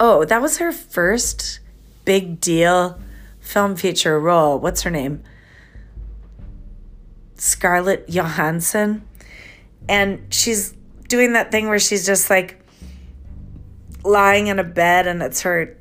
[0.00, 1.60] oh, that was her first
[2.04, 2.98] big deal
[3.40, 4.58] film feature role.
[4.58, 5.22] What's her name?
[7.36, 9.06] Scarlett Johansson.
[9.88, 10.74] And she's
[11.08, 12.57] doing that thing where she's just like
[14.08, 15.76] lying in a bed and it's her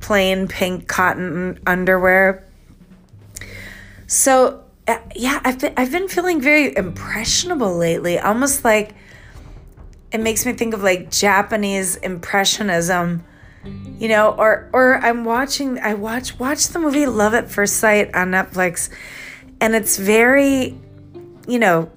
[0.00, 2.46] plain pink cotton underwear.
[4.06, 8.94] So, uh, yeah, I've been, I've been feeling very impressionable lately, almost like
[10.10, 13.24] it makes me think of like Japanese impressionism
[13.96, 18.12] you know or or i'm watching i watch watch the movie love at first sight
[18.12, 18.90] on netflix
[19.62, 20.76] and it's very,
[21.46, 21.88] you know,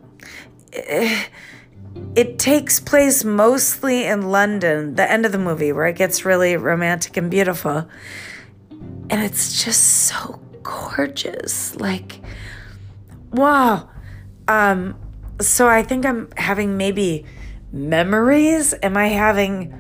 [2.16, 6.56] it takes place mostly in London, the end of the movie, where it gets really
[6.56, 7.90] romantic and beautiful.
[9.10, 11.76] And it's just so gorgeous.
[11.76, 12.22] Like,
[13.32, 13.90] wow.
[14.48, 14.98] Um,
[15.42, 17.26] so I think I'm having maybe
[17.72, 18.74] memories.
[18.82, 19.74] Am I having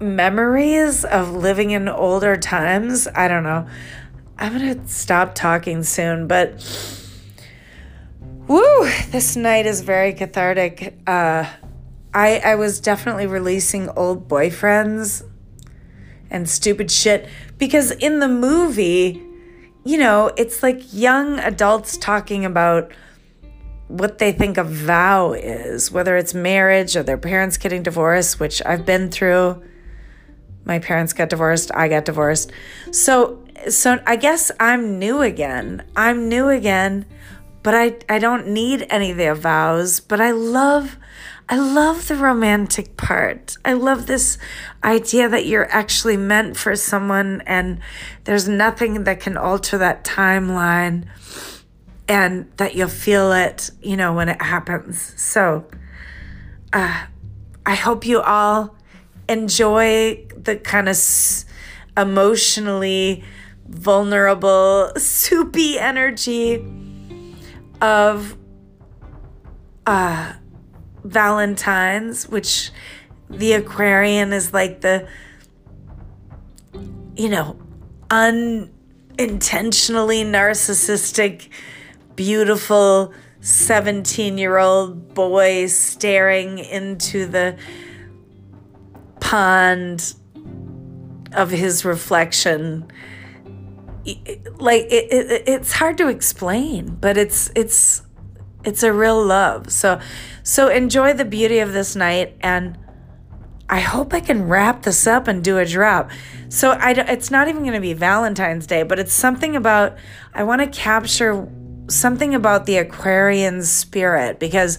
[0.00, 3.06] memories of living in older times?
[3.14, 3.66] I don't know.
[4.38, 6.60] I'm going to stop talking soon, but
[8.48, 10.98] woo, this night is very cathartic.
[11.06, 11.44] Uh,
[12.14, 15.22] I, I was definitely releasing old boyfriends
[16.30, 19.22] and stupid shit because in the movie,
[19.84, 22.90] you know, it's like young adults talking about
[23.88, 28.62] what they think a vow is, whether it's marriage or their parents getting divorced, which
[28.64, 29.62] I've been through.
[30.64, 32.52] My parents got divorced, I got divorced.
[32.90, 35.84] So so I guess I'm new again.
[35.96, 37.06] I'm new again,
[37.62, 40.96] but I I don't need any of the vows, but I love
[41.50, 43.56] I love the romantic part.
[43.64, 44.36] I love this
[44.84, 47.80] idea that you're actually meant for someone and
[48.24, 51.06] there's nothing that can alter that timeline
[52.06, 55.14] and that you'll feel it, you know, when it happens.
[55.16, 55.66] So,
[56.74, 57.06] uh,
[57.64, 58.76] I hope you all
[59.26, 61.46] enjoy the kind of s-
[61.96, 63.24] emotionally
[63.66, 66.62] vulnerable, soupy energy
[67.80, 68.36] of
[69.86, 70.32] uh,
[71.04, 72.72] Valentine's, which
[73.30, 75.06] the Aquarian is like the,
[77.16, 77.56] you know,
[78.10, 81.48] unintentionally narcissistic
[82.16, 87.56] beautiful 17 year old boy staring into the
[89.20, 90.14] pond
[91.32, 92.90] of his reflection
[94.58, 98.02] like it, it, it's hard to explain but it's it's
[98.64, 99.72] it's a real love.
[99.72, 100.00] So
[100.42, 102.76] so enjoy the beauty of this night and
[103.70, 106.10] i hope i can wrap this up and do a drop.
[106.48, 109.96] So i it's not even going to be valentine's day but it's something about
[110.34, 111.48] i want to capture
[111.88, 114.78] something about the Aquarian spirit because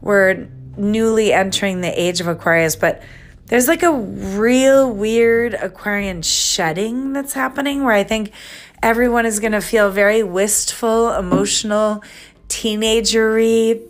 [0.00, 3.02] we're newly entering the age of Aquarius, but
[3.46, 8.32] there's like a real weird Aquarian shedding that's happening where I think
[8.82, 12.02] everyone is going to feel very wistful, emotional,
[12.48, 13.82] teenagery,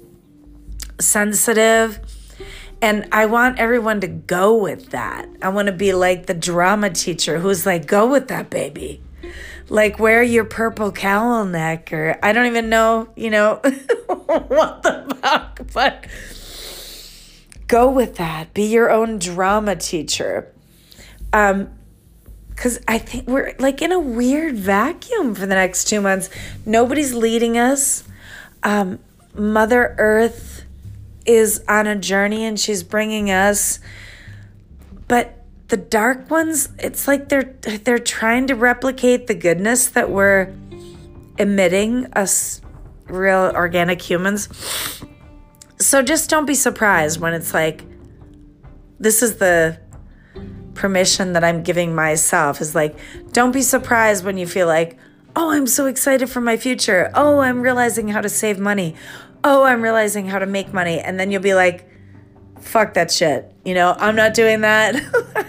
[1.00, 2.00] sensitive.
[2.80, 5.28] And I want everyone to go with that.
[5.42, 9.00] I want to be like the drama teacher who's like, go with that, baby
[9.70, 13.56] like wear your purple cowl neck or I don't even know, you know,
[14.06, 16.06] what the fuck, but
[17.66, 18.54] go with that.
[18.54, 20.52] Be your own drama teacher.
[21.32, 21.70] Um
[22.60, 26.28] cuz I think we're like in a weird vacuum for the next 2 months.
[26.66, 28.04] Nobody's leading us.
[28.62, 28.98] Um
[29.34, 30.64] Mother Earth
[31.24, 33.78] is on a journey and she's bringing us
[35.06, 37.54] but the dark ones, it's like they're
[37.84, 40.52] they're trying to replicate the goodness that we're
[41.38, 42.60] emitting us
[43.06, 44.48] real organic humans.
[45.78, 47.84] So just don't be surprised when it's like
[48.98, 49.78] this is the
[50.78, 52.96] permission that I'm giving myself is like
[53.32, 54.96] don't be surprised when you feel like
[55.36, 57.10] oh I'm so excited for my future.
[57.14, 58.94] Oh, I'm realizing how to save money.
[59.44, 61.88] Oh, I'm realizing how to make money and then you'll be like
[62.60, 63.52] fuck that shit.
[63.64, 64.94] You know, I'm not doing that.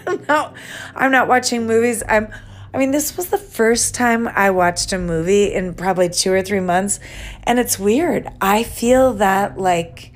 [0.27, 0.55] Not
[0.95, 2.03] I'm not watching movies.
[2.07, 2.31] I'm
[2.73, 6.43] I mean, this was the first time I watched a movie in probably 2 or
[6.43, 6.99] 3 months,
[7.43, 8.27] and it's weird.
[8.41, 10.13] I feel that like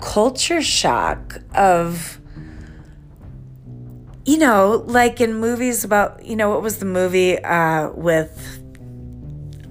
[0.00, 2.19] culture shock of
[4.24, 8.62] you know, like in movies about, you know, what was the movie uh with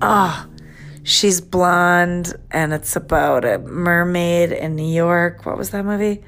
[0.02, 0.48] oh,
[1.04, 5.46] she's blonde and it's about a mermaid in New York.
[5.46, 6.24] What was that movie?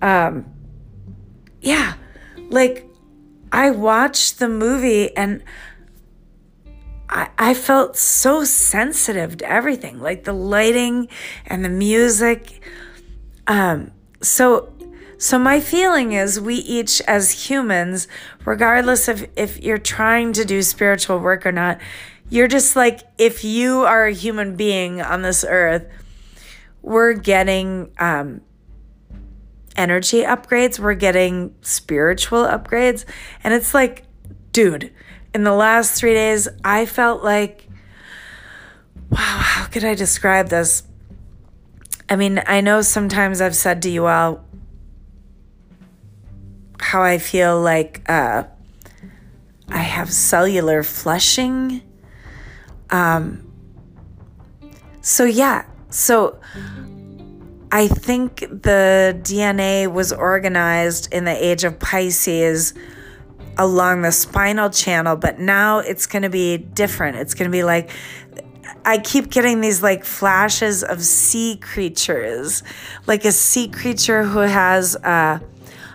[0.00, 0.46] um
[1.60, 1.94] yeah
[2.50, 2.86] like
[3.52, 5.42] i watched the movie and
[7.10, 11.08] I, I felt so sensitive to everything like the lighting
[11.46, 12.62] and the music
[13.46, 13.92] um
[14.22, 14.72] so
[15.18, 18.08] so my feeling is we each as humans
[18.44, 21.78] regardless of if you're trying to do spiritual work or not
[22.30, 25.86] you're just like if you are a human being on this earth
[26.82, 28.40] we're getting um
[29.78, 33.04] energy upgrades, we're getting spiritual upgrades.
[33.44, 34.04] And it's like,
[34.52, 34.92] dude,
[35.32, 37.68] in the last three days, I felt like,
[39.08, 40.82] wow, how could I describe this?
[42.10, 44.44] I mean, I know sometimes I've said to you all
[46.80, 48.44] how I feel like uh,
[49.68, 51.82] I have cellular flushing.
[52.90, 53.50] Um,
[55.00, 56.38] so, yeah, so
[57.70, 62.74] I think the DNA was organized in the age of Pisces
[63.58, 67.16] along the spinal channel, but now it's going to be different.
[67.16, 67.90] It's going to be like
[68.84, 72.62] I keep getting these like flashes of sea creatures,
[73.06, 75.40] like a sea creature who has uh,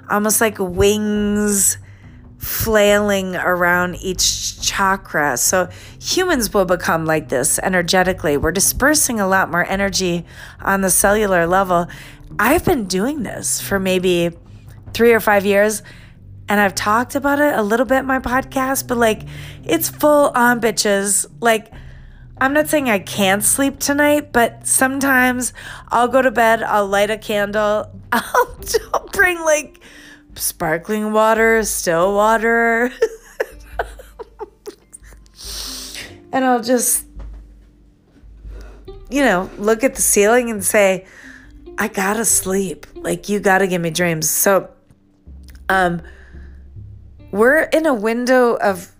[0.09, 1.77] almost like wings
[2.37, 5.37] flailing around each chakra.
[5.37, 5.69] So
[6.01, 8.35] humans will become like this energetically.
[8.35, 10.25] We're dispersing a lot more energy
[10.59, 11.87] on the cellular level.
[12.37, 14.31] I've been doing this for maybe
[14.93, 15.83] three or five years.
[16.49, 19.21] And I've talked about it a little bit in my podcast, but like
[19.63, 21.25] it's full on bitches.
[21.39, 21.71] Like,
[22.39, 25.53] I'm not saying I can't sleep tonight, but sometimes
[25.89, 28.59] I'll go to bed, I'll light a candle, I'll,
[28.93, 29.79] I'll bring like
[30.35, 32.91] sparkling water, still water.
[36.31, 37.05] and I'll just,
[39.09, 41.05] you know, look at the ceiling and say,
[41.77, 42.87] I gotta sleep.
[42.95, 44.29] Like, you gotta give me dreams.
[44.29, 44.69] So,
[45.69, 46.01] um,
[47.31, 48.91] we're in a window of,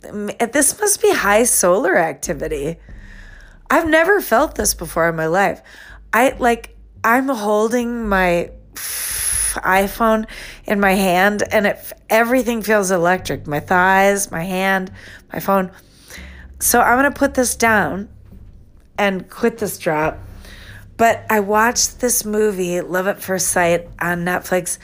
[0.00, 2.76] this must be high solar activity.
[3.70, 5.60] I've never felt this before in my life.
[6.12, 10.26] I like, I'm holding my iPhone
[10.66, 13.46] in my hand and it everything feels electric.
[13.46, 14.92] My thighs, my hand,
[15.32, 15.70] my phone.
[16.60, 18.08] So I'm going to put this down
[18.96, 20.18] and quit this drop.
[20.96, 24.78] But I watched this movie, Love at First Sight, on Netflix.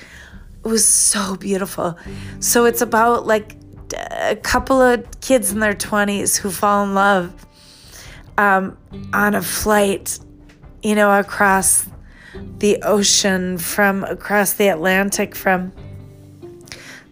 [0.65, 1.99] It was so beautiful.
[2.39, 3.57] So it's about like
[3.93, 7.47] a couple of kids in their 20s who fall in love
[8.39, 8.77] um,
[9.13, 10.19] on a flight,
[10.83, 11.87] you know, across
[12.59, 15.73] the ocean from across the Atlantic from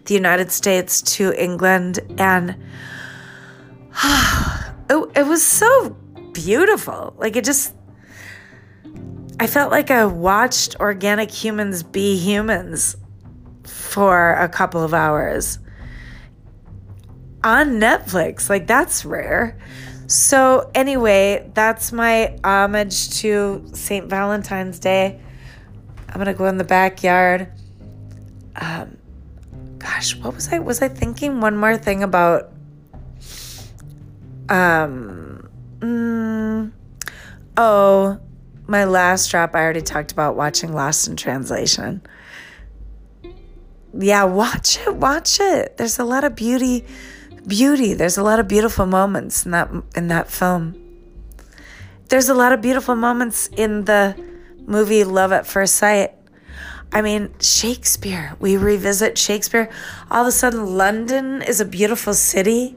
[0.05, 1.99] the United States to England.
[2.17, 2.51] And
[4.89, 5.95] it, it was so
[6.33, 7.13] beautiful.
[7.17, 7.73] Like it just,
[9.39, 12.97] I felt like I watched organic humans be humans
[13.63, 15.59] for a couple of hours
[17.43, 18.49] on Netflix.
[18.49, 19.57] Like that's rare.
[20.07, 24.07] So, anyway, that's my homage to St.
[24.07, 25.19] Valentine's Day.
[26.07, 27.51] I'm going to go in the backyard.
[28.55, 28.97] Um,
[29.79, 32.51] gosh, what was I was I thinking one more thing about
[34.49, 35.49] um
[35.79, 36.71] mm,
[37.57, 38.19] oh,
[38.67, 42.01] my last drop I already talked about watching Lost in Translation.
[43.97, 45.77] Yeah, watch it, watch it.
[45.77, 46.85] There's a lot of beauty
[47.47, 47.93] beauty.
[47.93, 50.79] There's a lot of beautiful moments in that in that film.
[52.09, 54.15] There's a lot of beautiful moments in the
[54.65, 56.11] movie Love at First Sight.
[56.91, 58.35] I mean, Shakespeare.
[58.39, 59.69] We revisit Shakespeare.
[60.11, 62.75] All of a sudden, London is a beautiful city.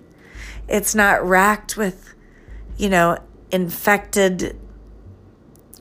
[0.68, 2.14] It's not racked with,
[2.78, 3.18] you know,
[3.50, 4.58] infected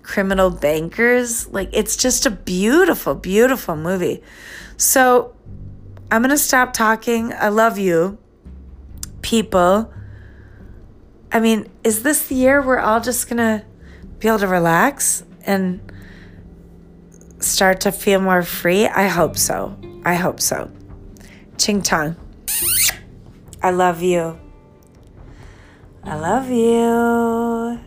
[0.04, 1.48] criminal bankers.
[1.48, 4.22] Like, it's just a beautiful, beautiful movie.
[4.76, 5.34] So,
[6.12, 7.32] I'm going to stop talking.
[7.32, 8.18] I love you
[9.26, 9.92] people.
[11.32, 13.66] I mean, is this the year we're all just going to
[14.20, 15.82] be able to relax and
[17.40, 18.86] start to feel more free?
[18.86, 19.76] I hope so.
[20.06, 20.72] I hope so.
[21.58, 22.16] Ching Chong.
[23.64, 24.40] I love you.
[26.04, 27.80] I love you.